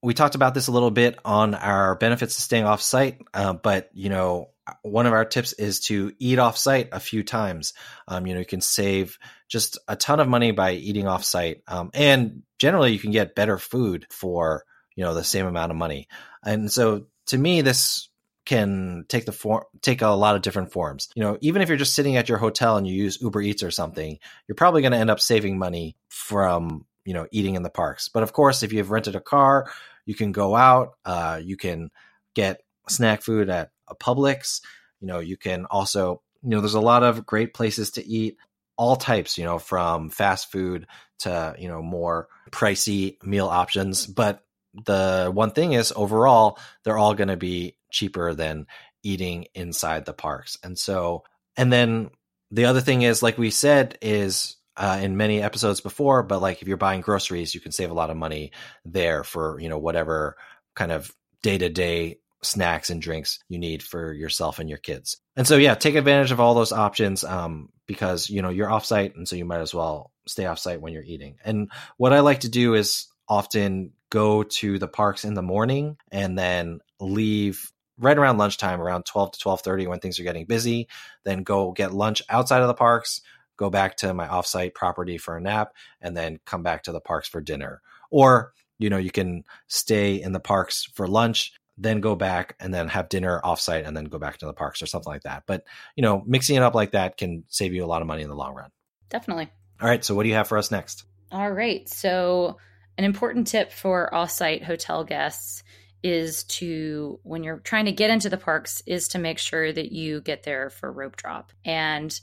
We 0.01 0.13
talked 0.13 0.35
about 0.35 0.53
this 0.53 0.67
a 0.67 0.71
little 0.71 0.91
bit 0.91 1.19
on 1.25 1.55
our 1.55 1.95
benefits 1.95 2.37
of 2.37 2.43
staying 2.45 2.63
off 2.63 2.81
site, 2.81 3.19
uh, 3.33 3.51
but 3.51 3.89
you 3.91 4.07
know, 4.07 4.51
one 4.81 5.05
of 5.05 5.13
our 5.13 5.25
tips 5.25 5.53
is 5.53 5.79
to 5.81 6.13
eat 6.19 6.39
off 6.39 6.57
site 6.57 6.89
a 6.91 6.99
few 6.99 7.23
times. 7.23 7.73
Um, 8.07 8.27
you 8.27 8.33
know, 8.33 8.39
you 8.39 8.45
can 8.45 8.61
save 8.61 9.17
just 9.47 9.77
a 9.87 9.95
ton 9.95 10.19
of 10.19 10.27
money 10.27 10.51
by 10.51 10.73
eating 10.73 11.07
off 11.07 11.23
site. 11.23 11.61
Um, 11.67 11.91
and 11.93 12.43
generally 12.59 12.91
you 12.91 12.99
can 12.99 13.11
get 13.11 13.35
better 13.35 13.57
food 13.57 14.05
for, 14.09 14.63
you 14.95 15.03
know, 15.03 15.13
the 15.13 15.23
same 15.23 15.45
amount 15.45 15.71
of 15.71 15.77
money. 15.77 16.07
And 16.43 16.71
so 16.71 17.07
to 17.27 17.37
me, 17.37 17.61
this 17.61 18.09
can 18.45 19.05
take 19.07 19.25
the 19.25 19.31
form, 19.31 19.63
take 19.81 20.01
a 20.01 20.07
lot 20.07 20.35
of 20.35 20.41
different 20.41 20.71
forms. 20.71 21.09
You 21.15 21.23
know, 21.23 21.37
even 21.41 21.61
if 21.61 21.69
you're 21.69 21.77
just 21.77 21.93
sitting 21.93 22.17
at 22.17 22.29
your 22.29 22.39
hotel 22.39 22.77
and 22.77 22.87
you 22.87 22.95
use 22.95 23.21
Uber 23.21 23.41
Eats 23.41 23.61
or 23.63 23.71
something, 23.71 24.17
you're 24.47 24.55
probably 24.55 24.81
going 24.81 24.93
to 24.93 24.97
end 24.97 25.11
up 25.11 25.19
saving 25.19 25.59
money 25.59 25.95
from, 26.09 26.85
you 27.05 27.13
know, 27.13 27.27
eating 27.31 27.55
in 27.55 27.63
the 27.63 27.69
parks. 27.69 28.09
But 28.09 28.23
of 28.23 28.33
course, 28.33 28.63
if 28.63 28.73
you've 28.73 28.89
rented 28.89 29.15
a 29.15 29.21
car, 29.21 29.71
you 30.05 30.15
can 30.15 30.31
go 30.31 30.55
out, 30.55 30.93
uh, 31.05 31.39
you 31.43 31.57
can 31.57 31.91
get 32.33 32.61
snack 32.87 33.21
food 33.21 33.49
at 33.49 33.69
Publix. 33.95 34.61
You 34.99 35.07
know, 35.07 35.19
you 35.19 35.37
can 35.37 35.65
also, 35.65 36.21
you 36.43 36.49
know, 36.49 36.61
there's 36.61 36.73
a 36.73 36.81
lot 36.81 37.03
of 37.03 37.25
great 37.25 37.53
places 37.53 37.91
to 37.91 38.05
eat, 38.05 38.37
all 38.77 38.95
types, 38.95 39.37
you 39.37 39.43
know, 39.43 39.59
from 39.59 40.09
fast 40.09 40.51
food 40.51 40.87
to, 41.19 41.55
you 41.59 41.67
know, 41.67 41.81
more 41.81 42.27
pricey 42.51 43.21
meal 43.23 43.47
options. 43.47 44.05
But 44.05 44.43
the 44.85 45.31
one 45.33 45.51
thing 45.51 45.73
is 45.73 45.93
overall, 45.95 46.57
they're 46.83 46.97
all 46.97 47.13
going 47.13 47.27
to 47.29 47.37
be 47.37 47.75
cheaper 47.91 48.33
than 48.33 48.67
eating 49.03 49.47
inside 49.53 50.05
the 50.05 50.13
parks. 50.13 50.57
And 50.63 50.77
so, 50.77 51.23
and 51.57 51.71
then 51.71 52.11
the 52.51 52.65
other 52.65 52.81
thing 52.81 53.01
is, 53.01 53.23
like 53.23 53.37
we 53.37 53.51
said, 53.51 53.97
is 54.01 54.55
uh, 54.77 54.99
in 55.01 55.17
many 55.17 55.41
episodes 55.41 55.81
before, 55.81 56.23
but 56.23 56.41
like 56.41 56.61
if 56.61 56.67
you're 56.67 56.77
buying 56.77 57.01
groceries, 57.01 57.53
you 57.53 57.61
can 57.61 57.71
save 57.71 57.91
a 57.91 57.95
lot 57.95 58.09
of 58.09 58.17
money 58.17 58.51
there 58.85 59.23
for, 59.23 59.59
you 59.59 59.69
know, 59.69 59.77
whatever 59.77 60.37
kind 60.75 60.91
of 60.91 61.13
day 61.41 61.57
to 61.57 61.69
day 61.69 62.19
snacks 62.41 62.89
and 62.89 63.01
drinks 63.01 63.39
you 63.49 63.59
need 63.59 63.83
for 63.83 64.13
yourself 64.13 64.59
and 64.59 64.69
your 64.69 64.77
kids. 64.77 65.17
And 65.35 65.45
so, 65.47 65.57
yeah, 65.57 65.75
take 65.75 65.95
advantage 65.95 66.31
of 66.31 66.39
all 66.39 66.53
those 66.53 66.71
options 66.71 67.23
um, 67.23 67.69
because, 67.85 68.29
you 68.29 68.41
know, 68.41 68.49
you're 68.49 68.69
offsite. 68.69 69.15
And 69.15 69.27
so 69.27 69.35
you 69.35 69.45
might 69.45 69.61
as 69.61 69.73
well 69.73 70.11
stay 70.25 70.43
offsite 70.43 70.79
when 70.79 70.93
you're 70.93 71.03
eating. 71.03 71.37
And 71.43 71.69
what 71.97 72.13
I 72.13 72.21
like 72.21 72.41
to 72.41 72.49
do 72.49 72.75
is 72.75 73.07
often 73.27 73.91
go 74.09 74.43
to 74.43 74.79
the 74.79 74.87
parks 74.87 75.23
in 75.23 75.33
the 75.33 75.41
morning 75.41 75.97
and 76.11 76.37
then 76.37 76.79
leave 76.99 77.71
right 77.99 78.17
around 78.17 78.37
lunchtime 78.37 78.81
around 78.81 79.05
12 79.05 79.33
to 79.33 79.39
12.30 79.39 79.87
when 79.87 79.99
things 79.99 80.19
are 80.19 80.23
getting 80.23 80.45
busy 80.45 80.87
then 81.25 81.43
go 81.43 81.71
get 81.71 81.93
lunch 81.93 82.21
outside 82.29 82.61
of 82.61 82.67
the 82.67 82.73
parks 82.73 83.21
go 83.57 83.69
back 83.69 83.97
to 83.97 84.13
my 84.13 84.27
offsite 84.27 84.73
property 84.73 85.17
for 85.17 85.37
a 85.37 85.41
nap 85.41 85.73
and 86.01 86.15
then 86.15 86.39
come 86.45 86.63
back 86.63 86.83
to 86.83 86.91
the 86.91 87.01
parks 87.01 87.27
for 87.27 87.41
dinner 87.41 87.81
or 88.09 88.53
you 88.79 88.89
know 88.89 88.97
you 88.97 89.11
can 89.11 89.43
stay 89.67 90.15
in 90.15 90.31
the 90.31 90.39
parks 90.39 90.89
for 90.95 91.07
lunch 91.07 91.53
then 91.79 92.01
go 92.01 92.15
back 92.15 92.55
and 92.59 92.73
then 92.73 92.87
have 92.87 93.09
dinner 93.09 93.39
offsite 93.43 93.87
and 93.87 93.95
then 93.95 94.05
go 94.05 94.19
back 94.19 94.37
to 94.37 94.45
the 94.45 94.53
parks 94.53 94.81
or 94.81 94.85
something 94.85 95.11
like 95.11 95.23
that. 95.23 95.43
But 95.47 95.63
you 95.95 96.03
know 96.03 96.23
mixing 96.25 96.55
it 96.55 96.63
up 96.63 96.75
like 96.75 96.91
that 96.91 97.17
can 97.17 97.43
save 97.47 97.73
you 97.73 97.83
a 97.83 97.87
lot 97.87 98.01
of 98.01 98.07
money 98.07 98.23
in 98.23 98.29
the 98.29 98.35
long 98.35 98.53
run. 98.53 98.69
Definitely. 99.09 99.49
All 99.81 99.87
right 99.87 100.03
so 100.03 100.13
what 100.13 100.23
do 100.23 100.29
you 100.29 100.35
have 100.35 100.47
for 100.47 100.57
us 100.57 100.71
next? 100.71 101.05
All 101.31 101.49
right 101.49 101.87
so 101.87 102.57
an 102.97 103.05
important 103.05 103.47
tip 103.47 103.71
for 103.71 104.09
offsite 104.13 104.63
hotel 104.63 105.03
guests 105.03 105.63
is 106.03 106.43
to 106.45 107.19
when 107.23 107.43
you're 107.43 107.59
trying 107.59 107.85
to 107.85 107.91
get 107.91 108.09
into 108.09 108.29
the 108.29 108.37
parks 108.37 108.81
is 108.85 109.09
to 109.09 109.19
make 109.19 109.37
sure 109.37 109.71
that 109.71 109.91
you 109.91 110.21
get 110.21 110.43
there 110.43 110.69
for 110.69 110.91
rope 110.91 111.15
drop. 111.15 111.51
And 111.65 112.17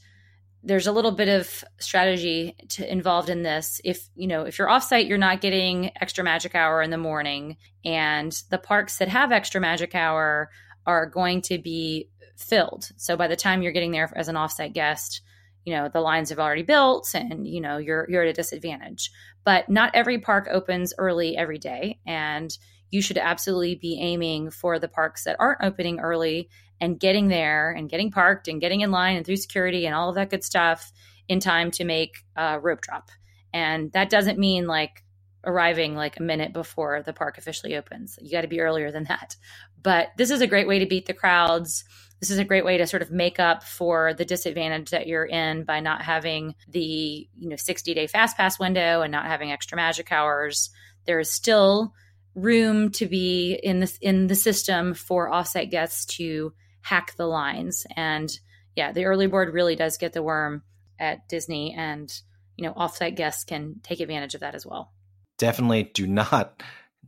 there's 0.67 0.89
a 0.89 0.93
little 0.93 1.13
bit 1.13 1.29
of 1.29 1.65
strategy 1.79 2.57
to, 2.71 2.91
involved 2.93 3.31
in 3.31 3.43
this. 3.43 3.81
If 3.85 4.09
you 4.15 4.27
know 4.27 4.43
if 4.43 4.59
you're 4.59 4.69
offsite 4.69 5.09
you're 5.09 5.17
not 5.17 5.41
getting 5.41 5.93
extra 6.01 6.25
magic 6.25 6.55
hour 6.55 6.83
in 6.83 6.91
the 6.91 6.99
morning 6.99 7.57
and 7.85 8.33
the 8.51 8.59
parks 8.59 8.99
that 8.99 9.09
have 9.09 9.33
extra 9.33 9.61
magic 9.61 9.95
hour 9.95 10.51
are 10.85 11.07
going 11.07 11.43
to 11.43 11.59
be 11.59 12.09
filled. 12.37 12.91
So 12.97 13.17
by 13.17 13.29
the 13.29 13.37
time 13.37 13.63
you're 13.63 13.73
getting 13.73 13.93
there 13.93 14.13
as 14.15 14.29
an 14.29 14.35
offsite 14.35 14.75
guest 14.75 15.23
you 15.65 15.75
know 15.75 15.89
the 15.89 16.01
lines 16.01 16.31
have 16.31 16.39
already 16.39 16.63
built 16.63 17.09
and 17.15 17.47
you 17.47 17.61
know 17.61 17.79
you're 17.79 18.07
you're 18.11 18.23
at 18.23 18.29
a 18.29 18.33
disadvantage. 18.33 19.11
But 19.45 19.69
not 19.69 19.95
every 19.95 20.19
park 20.19 20.49
opens 20.51 20.93
early 20.99 21.37
every 21.37 21.59
day 21.59 22.01
and 22.05 22.51
you 22.91 23.03
should 23.03 23.19
absolutely 23.19 23.77
be 23.77 24.01
aiming 24.01 24.51
for 24.51 24.79
the 24.79 24.89
parks 24.89 25.25
that 25.25 25.37
aren't 25.39 25.63
opening 25.63 26.01
early 26.01 26.49
and 26.81 27.01
getting 27.01 27.29
there 27.29 27.71
and 27.71 27.89
getting 27.89 28.11
parked 28.11 28.49
and 28.49 28.61
getting 28.61 28.81
in 28.81 28.91
line 28.91 29.17
and 29.17 29.25
through 29.25 29.37
security 29.37 29.87
and 29.87 29.95
all 29.95 30.09
of 30.09 30.15
that 30.17 30.31
good 30.31 30.45
stuff 30.45 30.93
in 31.29 31.41
time 31.41 31.71
to 31.73 31.85
make 31.85 32.25
a 32.37 32.61
rope 32.61 32.81
drop. 32.81 33.11
And 33.53 33.93
that 33.93 34.11
doesn't 34.11 34.39
mean 34.39 34.67
like 34.67 35.03
arriving 35.45 35.95
like 35.95 36.19
a 36.19 36.23
minute 36.23 36.53
before 36.53 37.03
the 37.03 37.13
park 37.13 37.39
officially 37.39 37.77
opens. 37.77 38.19
You 38.21 38.33
got 38.33 38.43
to 38.43 38.49
be 38.49 38.61
earlier 38.61 38.91
than 38.91 39.05
that. 39.05 39.37
But 39.81 40.09
this 40.17 40.31
is 40.31 40.41
a 40.41 40.47
great 40.47 40.67
way 40.67 40.81
to 40.81 40.87
beat 40.87 41.07
the 41.07 41.15
crowds. 41.15 41.85
This 42.21 42.31
is 42.31 42.39
a 42.39 42.45
great 42.45 42.65
way 42.65 42.79
to 42.79 42.87
sort 42.87 43.03
of 43.03 43.11
make 43.11 43.39
up 43.39 43.63
for 43.63 44.15
the 44.15 44.25
disadvantage 44.25 44.91
that 44.91 45.07
you're 45.07 45.25
in 45.25 45.65
by 45.65 45.81
not 45.81 46.03
having 46.03 46.55
the, 46.69 47.29
you 47.35 47.49
know, 47.49 47.57
60 47.57 47.95
day 47.95 48.07
fast 48.07 48.37
pass 48.37 48.59
window 48.59 49.03
and 49.03 49.13
not 49.13 49.27
having 49.27 49.53
extra 49.53 49.77
magic 49.77 50.11
hours. 50.11 50.71
There 51.05 51.21
is 51.21 51.31
still 51.31 51.95
room 52.35 52.91
to 52.91 53.07
be 53.07 53.55
in 53.55 53.81
this 53.81 53.99
in 53.99 54.27
the 54.27 54.35
system 54.35 54.95
for 54.95 55.31
offsite 55.31 55.71
guests 55.71 56.05
to 56.17 56.53
hack 56.87 57.17
the 57.17 57.27
lines. 57.27 57.85
And 57.97 58.31
yeah, 58.77 58.93
the 58.93 59.07
early 59.07 59.27
board 59.27 59.53
really 59.53 59.75
does 59.75 59.97
get 59.97 60.13
the 60.13 60.23
worm 60.23 60.63
at 61.01 61.29
Disney, 61.29 61.75
and 61.75 62.13
you 62.57 62.65
know, 62.65 62.75
offsite 62.75 63.17
guests 63.17 63.45
can 63.45 63.81
take 63.83 64.01
advantage 64.01 64.35
of 64.35 64.41
that 64.43 64.55
as 64.55 64.65
well. 64.65 64.93
Definitely 65.37 65.91
do 65.95 66.07
not 66.07 66.63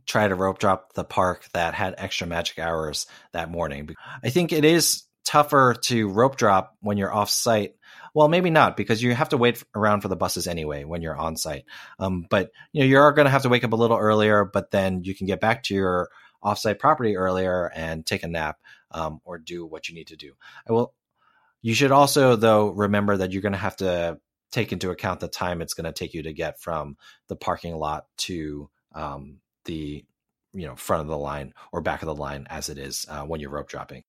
try 0.05 0.27
to 0.27 0.35
rope 0.35 0.59
drop 0.59 0.93
the 0.93 1.05
park 1.05 1.45
that 1.53 1.73
had 1.73 1.95
extra 1.97 2.27
magic 2.27 2.59
hours 2.59 3.07
that 3.31 3.49
morning. 3.49 3.89
I 4.21 4.29
think 4.29 4.51
it 4.51 4.65
is 4.65 5.03
tougher 5.25 5.75
to 5.83 6.09
rope 6.09 6.35
drop 6.35 6.75
when 6.81 6.97
you're 6.97 7.13
off 7.13 7.29
site. 7.29 7.75
Well, 8.13 8.27
maybe 8.27 8.49
not 8.49 8.75
because 8.75 9.01
you 9.01 9.13
have 9.15 9.29
to 9.29 9.37
wait 9.37 9.63
around 9.73 10.01
for 10.01 10.07
the 10.09 10.15
buses 10.15 10.47
anyway 10.47 10.83
when 10.83 11.01
you're 11.01 11.15
on 11.15 11.37
site. 11.37 11.63
Um, 11.99 12.25
but 12.29 12.51
you 12.73 12.81
know, 12.81 12.87
you're 12.87 13.13
going 13.13 13.25
to 13.25 13.31
have 13.31 13.43
to 13.43 13.49
wake 13.49 13.63
up 13.63 13.73
a 13.73 13.77
little 13.77 13.97
earlier, 13.97 14.43
but 14.45 14.71
then 14.71 15.03
you 15.03 15.15
can 15.15 15.25
get 15.25 15.39
back 15.39 15.63
to 15.63 15.73
your 15.73 16.09
offsite 16.43 16.79
property 16.79 17.15
earlier 17.17 17.71
and 17.75 18.05
take 18.05 18.23
a 18.23 18.27
nap 18.27 18.57
um, 18.91 19.21
or 19.23 19.37
do 19.37 19.65
what 19.65 19.89
you 19.89 19.95
need 19.95 20.07
to 20.07 20.15
do. 20.15 20.33
I 20.67 20.73
will. 20.73 20.93
You 21.61 21.73
should 21.73 21.91
also, 21.91 22.35
though, 22.35 22.69
remember 22.69 23.17
that 23.17 23.31
you're 23.31 23.41
going 23.41 23.51
to 23.51 23.57
have 23.57 23.75
to 23.77 24.19
take 24.51 24.71
into 24.71 24.91
account 24.91 25.19
the 25.19 25.27
time 25.27 25.61
it's 25.61 25.73
going 25.73 25.85
to 25.85 25.91
take 25.91 26.13
you 26.13 26.23
to 26.23 26.33
get 26.33 26.59
from 26.59 26.97
the 27.27 27.35
parking 27.35 27.75
lot 27.75 28.05
to 28.17 28.69
um, 28.95 29.39
the 29.65 30.05
you 30.53 30.65
know 30.65 30.75
front 30.75 31.01
of 31.01 31.07
the 31.07 31.17
line 31.17 31.53
or 31.71 31.81
back 31.81 32.01
of 32.01 32.07
the 32.07 32.15
line 32.15 32.47
as 32.49 32.69
it 32.69 32.77
is 32.77 33.05
uh, 33.09 33.23
when 33.23 33.39
you're 33.39 33.51
rope 33.51 33.69
dropping. 33.69 34.03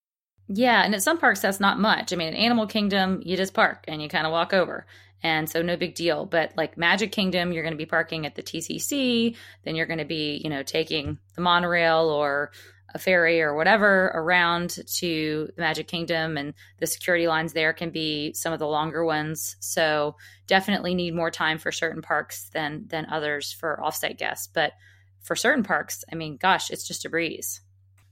Yeah, 0.48 0.82
and 0.82 0.94
at 0.94 1.02
some 1.02 1.18
parks 1.18 1.40
that's 1.40 1.60
not 1.60 1.78
much. 1.78 2.12
I 2.12 2.16
mean, 2.16 2.28
in 2.28 2.34
Animal 2.34 2.66
Kingdom, 2.66 3.22
you 3.24 3.36
just 3.36 3.54
park 3.54 3.84
and 3.86 4.02
you 4.02 4.08
kind 4.08 4.26
of 4.26 4.32
walk 4.32 4.52
over. 4.52 4.86
And 5.22 5.48
so 5.48 5.62
no 5.62 5.76
big 5.76 5.94
deal. 5.94 6.24
But 6.24 6.52
like 6.56 6.78
Magic 6.78 7.12
Kingdom, 7.12 7.52
you're 7.52 7.62
going 7.62 7.74
to 7.74 7.78
be 7.78 7.86
parking 7.86 8.26
at 8.26 8.34
the 8.34 8.42
TCC, 8.42 9.36
then 9.64 9.74
you're 9.76 9.86
going 9.86 9.98
to 9.98 10.04
be, 10.04 10.40
you 10.42 10.50
know, 10.50 10.62
taking 10.62 11.18
the 11.34 11.42
monorail 11.42 12.08
or 12.08 12.50
a 12.94 12.98
ferry 12.98 13.40
or 13.40 13.54
whatever 13.54 14.10
around 14.14 14.78
to 14.86 15.48
the 15.54 15.62
Magic 15.62 15.86
Kingdom, 15.86 16.36
and 16.36 16.54
the 16.78 16.86
security 16.86 17.28
lines 17.28 17.52
there 17.52 17.72
can 17.72 17.90
be 17.90 18.32
some 18.32 18.52
of 18.52 18.58
the 18.58 18.66
longer 18.66 19.04
ones. 19.04 19.56
So 19.60 20.16
definitely 20.46 20.94
need 20.94 21.14
more 21.14 21.30
time 21.30 21.58
for 21.58 21.70
certain 21.70 22.02
parks 22.02 22.48
than 22.52 22.86
than 22.88 23.06
others 23.06 23.52
for 23.52 23.80
offsite 23.82 24.18
guests. 24.18 24.48
But 24.52 24.72
for 25.20 25.36
certain 25.36 25.62
parks, 25.62 26.04
I 26.10 26.16
mean, 26.16 26.36
gosh, 26.36 26.70
it's 26.70 26.86
just 26.86 27.04
a 27.04 27.10
breeze. 27.10 27.60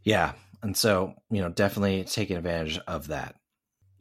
Yeah, 0.04 0.32
and 0.62 0.76
so 0.76 1.14
you 1.30 1.40
know, 1.40 1.48
definitely 1.48 2.04
taking 2.04 2.36
advantage 2.36 2.78
of 2.86 3.08
that. 3.08 3.34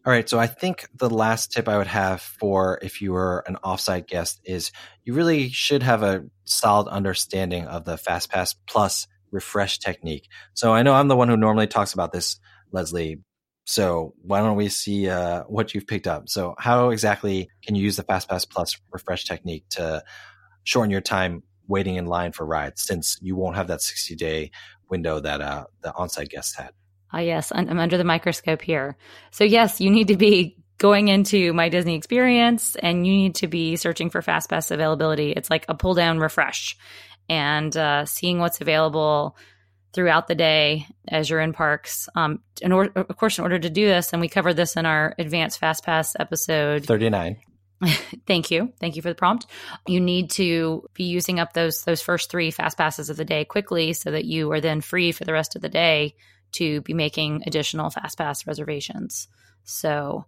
All 0.05 0.13
right, 0.13 0.29
so 0.29 0.39
I 0.39 0.47
think 0.47 0.87
the 0.95 1.09
last 1.09 1.51
tip 1.51 1.67
I 1.67 1.77
would 1.77 1.87
have 1.87 2.21
for 2.21 2.79
if 2.81 3.01
you 3.01 3.11
were 3.11 3.43
an 3.45 3.57
offsite 3.61 4.07
guest 4.07 4.39
is 4.45 4.71
you 5.03 5.13
really 5.13 5.49
should 5.49 5.83
have 5.83 6.01
a 6.01 6.23
solid 6.45 6.87
understanding 6.87 7.65
of 7.65 7.83
the 7.83 7.97
FastPass 7.97 8.55
Plus 8.67 9.05
refresh 9.31 9.79
technique. 9.79 10.29
So 10.53 10.73
I 10.73 10.83
know 10.83 10.93
I'm 10.93 11.09
the 11.09 11.17
one 11.17 11.27
who 11.27 11.35
normally 11.35 11.67
talks 11.67 11.93
about 11.93 12.13
this, 12.13 12.39
Leslie. 12.71 13.17
So 13.65 14.13
why 14.21 14.39
don't 14.39 14.55
we 14.55 14.69
see 14.69 15.09
uh, 15.09 15.43
what 15.43 15.73
you've 15.73 15.87
picked 15.87 16.07
up? 16.07 16.29
So 16.29 16.55
how 16.57 16.91
exactly 16.91 17.49
can 17.65 17.75
you 17.75 17.83
use 17.83 17.97
the 17.97 18.03
FastPass 18.03 18.49
Plus 18.49 18.79
refresh 18.93 19.25
technique 19.25 19.65
to 19.71 20.03
shorten 20.63 20.89
your 20.89 21.01
time 21.01 21.43
waiting 21.67 21.95
in 21.95 22.05
line 22.05 22.31
for 22.31 22.45
rides, 22.45 22.81
since 22.81 23.17
you 23.21 23.35
won't 23.35 23.57
have 23.57 23.67
that 23.67 23.81
60 23.81 24.15
day 24.15 24.51
window 24.89 25.19
that 25.19 25.41
uh, 25.41 25.65
the 25.81 25.91
onsite 25.91 26.29
guests 26.29 26.55
had? 26.55 26.71
Ah, 27.11 27.19
yes, 27.19 27.51
I'm 27.55 27.79
under 27.79 27.97
the 27.97 28.03
microscope 28.03 28.61
here. 28.61 28.97
So 29.31 29.43
yes, 29.43 29.79
you 29.79 29.89
need 29.89 30.09
to 30.09 30.17
be 30.17 30.57
going 30.77 31.07
into 31.07 31.53
my 31.53 31.69
Disney 31.69 31.95
experience 31.95 32.75
and 32.75 33.07
you 33.07 33.13
need 33.13 33.35
to 33.35 33.47
be 33.47 33.75
searching 33.75 34.09
for 34.09 34.21
FastPass 34.21 34.71
availability. 34.71 35.31
It's 35.31 35.49
like 35.49 35.65
a 35.67 35.73
pull 35.75 35.93
down 35.93 36.19
refresh 36.19 36.77
and 37.29 37.75
uh, 37.75 38.05
seeing 38.05 38.39
what's 38.39 38.61
available 38.61 39.37
throughout 39.93 40.27
the 40.27 40.35
day 40.35 40.85
as 41.07 41.29
you're 41.29 41.39
in 41.39 41.53
parks. 41.53 42.07
Um, 42.15 42.43
in 42.61 42.71
or- 42.71 42.91
of 42.95 43.17
course, 43.17 43.37
in 43.37 43.43
order 43.43 43.57
to 43.57 43.69
do 43.69 43.87
this, 43.87 44.13
and 44.13 44.21
we 44.21 44.29
covered 44.29 44.53
this 44.53 44.75
in 44.75 44.85
our 44.85 45.15
advanced 45.17 45.59
FastPass 45.59 46.15
episode 46.19 46.85
39. 46.85 47.37
Thank 48.25 48.49
you. 48.49 48.73
Thank 48.79 48.95
you 48.95 49.01
for 49.01 49.09
the 49.09 49.15
prompt. 49.15 49.45
You 49.87 49.99
need 49.99 50.31
to 50.31 50.83
be 50.93 51.03
using 51.03 51.39
up 51.39 51.53
those 51.53 51.83
those 51.83 52.01
first 52.01 52.31
three 52.31 52.49
fast 52.49 52.77
passes 52.77 53.09
of 53.09 53.17
the 53.17 53.25
day 53.25 53.45
quickly 53.45 53.93
so 53.93 54.11
that 54.11 54.25
you 54.25 54.51
are 54.51 54.61
then 54.61 54.81
free 54.81 55.11
for 55.11 55.25
the 55.25 55.33
rest 55.33 55.55
of 55.55 55.61
the 55.61 55.69
day 55.69 56.15
to 56.53 56.81
be 56.81 56.93
making 56.93 57.43
additional 57.45 57.89
fast 57.89 58.17
pass 58.17 58.47
reservations. 58.47 59.27
So 59.63 60.25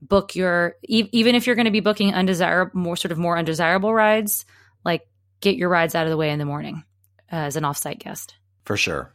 book 0.00 0.36
your 0.36 0.76
e- 0.86 1.08
even 1.12 1.34
if 1.34 1.46
you're 1.46 1.56
going 1.56 1.66
to 1.66 1.72
be 1.72 1.80
booking 1.80 2.14
undesirable 2.14 2.78
more 2.78 2.96
sort 2.96 3.12
of 3.12 3.18
more 3.18 3.36
undesirable 3.36 3.92
rides, 3.92 4.44
like 4.84 5.06
get 5.40 5.56
your 5.56 5.68
rides 5.68 5.94
out 5.94 6.06
of 6.06 6.10
the 6.10 6.16
way 6.16 6.30
in 6.30 6.38
the 6.38 6.44
morning 6.44 6.84
uh, 7.32 7.36
as 7.36 7.56
an 7.56 7.64
offsite 7.64 7.98
guest. 7.98 8.36
For 8.64 8.76
sure. 8.76 9.12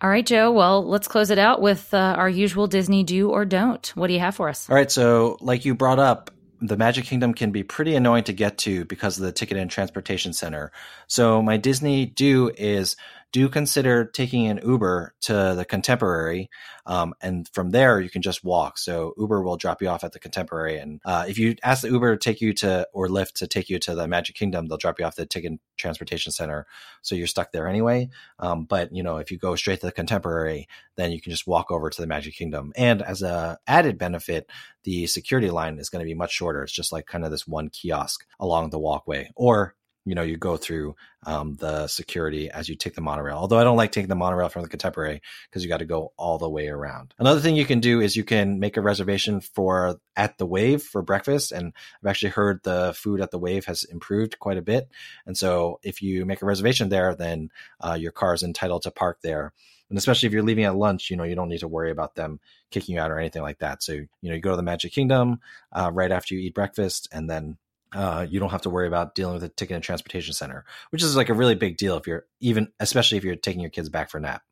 All 0.00 0.10
right, 0.10 0.26
Joe. 0.26 0.52
Well, 0.52 0.86
let's 0.86 1.08
close 1.08 1.30
it 1.30 1.38
out 1.38 1.62
with 1.62 1.92
uh, 1.94 2.14
our 2.18 2.28
usual 2.28 2.66
Disney 2.66 3.02
do 3.02 3.30
or 3.30 3.46
don't. 3.46 3.86
What 3.94 4.08
do 4.08 4.12
you 4.12 4.20
have 4.20 4.34
for 4.34 4.50
us? 4.50 4.68
All 4.68 4.76
right. 4.76 4.90
So, 4.90 5.38
like 5.40 5.64
you 5.64 5.74
brought 5.74 5.98
up, 5.98 6.30
the 6.60 6.76
Magic 6.76 7.04
Kingdom 7.04 7.34
can 7.34 7.50
be 7.50 7.62
pretty 7.62 7.94
annoying 7.94 8.24
to 8.24 8.32
get 8.32 8.58
to 8.58 8.84
because 8.84 9.18
of 9.18 9.24
the 9.24 9.32
ticket 9.32 9.56
and 9.56 9.70
transportation 9.70 10.32
center. 10.32 10.72
So, 11.06 11.42
my 11.42 11.56
Disney 11.56 12.06
do 12.06 12.50
is 12.56 12.96
do 13.32 13.48
consider 13.48 14.04
taking 14.04 14.46
an 14.46 14.60
Uber 14.64 15.14
to 15.22 15.54
the 15.56 15.64
Contemporary, 15.64 16.48
um, 16.86 17.14
and 17.20 17.48
from 17.52 17.70
there 17.70 18.00
you 18.00 18.08
can 18.08 18.22
just 18.22 18.44
walk. 18.44 18.78
So 18.78 19.14
Uber 19.18 19.42
will 19.42 19.56
drop 19.56 19.82
you 19.82 19.88
off 19.88 20.04
at 20.04 20.12
the 20.12 20.18
Contemporary, 20.18 20.78
and 20.78 21.00
uh, 21.04 21.26
if 21.28 21.38
you 21.38 21.56
ask 21.62 21.82
the 21.82 21.90
Uber 21.90 22.16
to 22.16 22.18
take 22.22 22.40
you 22.40 22.52
to 22.54 22.88
or 22.92 23.08
Lyft 23.08 23.34
to 23.34 23.46
take 23.46 23.68
you 23.68 23.78
to 23.80 23.94
the 23.94 24.08
Magic 24.08 24.36
Kingdom, 24.36 24.66
they'll 24.66 24.78
drop 24.78 24.98
you 24.98 25.04
off 25.04 25.16
the 25.16 25.26
Ticket 25.26 25.52
Transportation 25.76 26.32
Center, 26.32 26.66
so 27.02 27.14
you're 27.14 27.26
stuck 27.26 27.52
there 27.52 27.68
anyway. 27.68 28.08
Um, 28.38 28.64
but 28.64 28.94
you 28.94 29.02
know, 29.02 29.18
if 29.18 29.30
you 29.30 29.38
go 29.38 29.56
straight 29.56 29.80
to 29.80 29.86
the 29.86 29.92
Contemporary, 29.92 30.68
then 30.96 31.12
you 31.12 31.20
can 31.20 31.30
just 31.30 31.46
walk 31.46 31.70
over 31.70 31.90
to 31.90 32.00
the 32.00 32.06
Magic 32.06 32.34
Kingdom. 32.34 32.72
And 32.76 33.02
as 33.02 33.22
a 33.22 33.58
added 33.66 33.98
benefit, 33.98 34.48
the 34.84 35.06
security 35.06 35.50
line 35.50 35.78
is 35.78 35.90
going 35.90 36.04
to 36.04 36.08
be 36.08 36.14
much 36.14 36.32
shorter. 36.32 36.62
It's 36.62 36.72
just 36.72 36.92
like 36.92 37.06
kind 37.06 37.24
of 37.24 37.30
this 37.30 37.46
one 37.46 37.68
kiosk 37.68 38.24
along 38.40 38.70
the 38.70 38.78
walkway, 38.78 39.30
or 39.34 39.74
you 40.06 40.14
know 40.14 40.22
you 40.22 40.36
go 40.36 40.56
through 40.56 40.94
um, 41.26 41.54
the 41.56 41.88
security 41.88 42.48
as 42.48 42.68
you 42.68 42.76
take 42.76 42.94
the 42.94 43.00
monorail. 43.00 43.36
Although 43.36 43.58
i 43.58 43.64
don't 43.64 43.76
like 43.76 43.92
taking 43.92 44.08
the 44.08 44.14
monorail 44.14 44.48
from 44.48 44.62
the 44.62 44.68
contemporary 44.68 45.20
because 45.50 45.62
you 45.62 45.68
got 45.68 45.78
to 45.78 45.84
go 45.84 46.12
all 46.16 46.38
the 46.38 46.48
way 46.48 46.68
around. 46.68 47.12
Another 47.18 47.40
thing 47.40 47.56
you 47.56 47.66
can 47.66 47.80
do 47.80 48.00
is 48.00 48.16
you 48.16 48.24
can 48.24 48.60
make 48.60 48.76
a 48.76 48.80
reservation 48.80 49.40
for 49.40 49.98
at 50.14 50.38
the 50.38 50.46
wave 50.46 50.82
for 50.82 51.02
breakfast 51.02 51.52
and 51.52 51.74
i've 52.02 52.08
actually 52.08 52.30
heard 52.30 52.60
the 52.62 52.94
food 52.96 53.20
at 53.20 53.32
the 53.32 53.38
wave 53.38 53.66
has 53.66 53.84
improved 53.84 54.38
quite 54.38 54.56
a 54.56 54.62
bit. 54.62 54.88
And 55.26 55.36
so 55.36 55.80
if 55.82 56.00
you 56.00 56.24
make 56.24 56.40
a 56.40 56.46
reservation 56.46 56.88
there 56.88 57.14
then 57.14 57.50
uh, 57.80 57.94
your 57.94 58.12
car 58.12 58.32
is 58.32 58.44
entitled 58.44 58.82
to 58.82 58.90
park 58.90 59.18
there. 59.22 59.52
And 59.88 59.98
especially 59.98 60.28
if 60.28 60.32
you're 60.32 60.42
leaving 60.42 60.64
at 60.64 60.76
lunch 60.76 61.10
you 61.10 61.16
know 61.16 61.24
you 61.24 61.34
don't 61.34 61.48
need 61.48 61.60
to 61.60 61.68
worry 61.68 61.90
about 61.90 62.14
them 62.14 62.38
kicking 62.70 62.94
you 62.94 63.00
out 63.00 63.10
or 63.10 63.18
anything 63.18 63.42
like 63.42 63.58
that. 63.58 63.82
So 63.82 63.92
you 63.92 64.08
know 64.22 64.34
you 64.34 64.40
go 64.40 64.50
to 64.50 64.56
the 64.56 64.62
magic 64.62 64.92
kingdom 64.92 65.40
uh, 65.72 65.90
right 65.92 66.12
after 66.12 66.34
you 66.34 66.40
eat 66.40 66.54
breakfast 66.54 67.08
and 67.10 67.28
then 67.28 67.58
uh, 67.92 68.26
you 68.28 68.40
don't 68.40 68.50
have 68.50 68.62
to 68.62 68.70
worry 68.70 68.86
about 68.86 69.14
dealing 69.14 69.34
with 69.34 69.44
a 69.44 69.48
ticket 69.48 69.74
and 69.74 69.84
transportation 69.84 70.34
center, 70.34 70.64
which 70.90 71.02
is 71.02 71.16
like 71.16 71.28
a 71.28 71.34
really 71.34 71.54
big 71.54 71.76
deal 71.76 71.96
if 71.96 72.06
you're 72.06 72.26
even, 72.40 72.68
especially 72.80 73.18
if 73.18 73.24
you're 73.24 73.36
taking 73.36 73.60
your 73.60 73.70
kids 73.70 73.88
back 73.88 74.10
for 74.10 74.18
a 74.18 74.20
nap. 74.20 74.42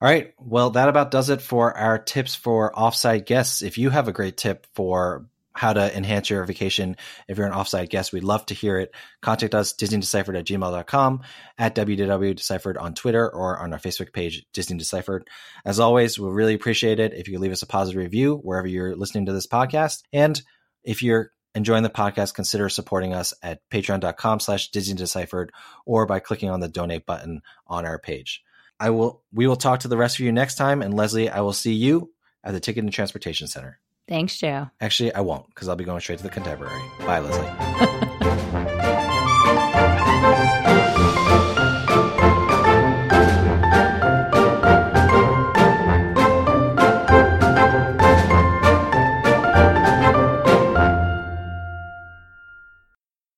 All 0.00 0.08
right. 0.08 0.32
Well, 0.38 0.70
that 0.70 0.88
about 0.88 1.10
does 1.10 1.28
it 1.28 1.42
for 1.42 1.76
our 1.76 1.98
tips 1.98 2.34
for 2.34 2.72
offsite 2.72 3.26
guests. 3.26 3.62
If 3.62 3.78
you 3.78 3.90
have 3.90 4.06
a 4.06 4.12
great 4.12 4.36
tip 4.36 4.66
for 4.74 5.26
how 5.58 5.72
to 5.72 5.96
enhance 5.96 6.30
your 6.30 6.44
vacation 6.44 6.96
if 7.26 7.36
you're 7.36 7.46
an 7.46 7.52
offsite 7.52 7.88
guest, 7.88 8.12
we'd 8.12 8.22
love 8.22 8.46
to 8.46 8.54
hear 8.54 8.78
it. 8.78 8.94
Contact 9.22 9.56
us, 9.56 9.72
DisneyDeciphered 9.72 10.38
at 10.38 10.44
gmail.com, 10.44 11.22
at 11.58 11.74
WDWDeciphered 11.74 12.80
on 12.80 12.94
Twitter, 12.94 13.28
or 13.28 13.58
on 13.58 13.72
our 13.72 13.80
Facebook 13.80 14.12
page, 14.12 14.46
Disney 14.52 14.78
Deciphered. 14.78 15.26
As 15.64 15.80
always, 15.80 16.16
we'll 16.16 16.30
really 16.30 16.54
appreciate 16.54 17.00
it 17.00 17.12
if 17.12 17.26
you 17.26 17.40
leave 17.40 17.50
us 17.50 17.62
a 17.62 17.66
positive 17.66 18.00
review 18.00 18.36
wherever 18.36 18.68
you're 18.68 18.94
listening 18.94 19.26
to 19.26 19.32
this 19.32 19.48
podcast. 19.48 20.04
And 20.12 20.40
if 20.84 21.02
you're 21.02 21.32
enjoying 21.54 21.82
the 21.82 21.90
podcast, 21.90 22.34
consider 22.34 22.68
supporting 22.68 23.14
us 23.14 23.34
at 23.42 23.60
patreon.com 23.70 24.40
slash 24.40 24.70
Disney 24.70 24.94
Deciphered 24.94 25.52
or 25.86 26.06
by 26.06 26.18
clicking 26.20 26.50
on 26.50 26.60
the 26.60 26.68
donate 26.68 27.06
button 27.06 27.42
on 27.66 27.86
our 27.86 27.98
page. 27.98 28.42
I 28.80 28.90
will 28.90 29.22
we 29.32 29.46
will 29.46 29.56
talk 29.56 29.80
to 29.80 29.88
the 29.88 29.96
rest 29.96 30.16
of 30.16 30.20
you 30.20 30.32
next 30.32 30.54
time. 30.54 30.82
And 30.82 30.94
Leslie, 30.94 31.28
I 31.28 31.40
will 31.40 31.52
see 31.52 31.74
you 31.74 32.12
at 32.44 32.52
the 32.52 32.60
Ticket 32.60 32.84
and 32.84 32.92
Transportation 32.92 33.48
Center. 33.48 33.78
Thanks, 34.06 34.38
Joe. 34.38 34.70
Actually, 34.80 35.14
I 35.14 35.20
won't 35.20 35.48
because 35.48 35.68
I'll 35.68 35.76
be 35.76 35.84
going 35.84 36.00
straight 36.00 36.18
to 36.18 36.24
the 36.24 36.30
contemporary. 36.30 36.80
Bye, 37.00 37.18
Leslie. 37.18 38.44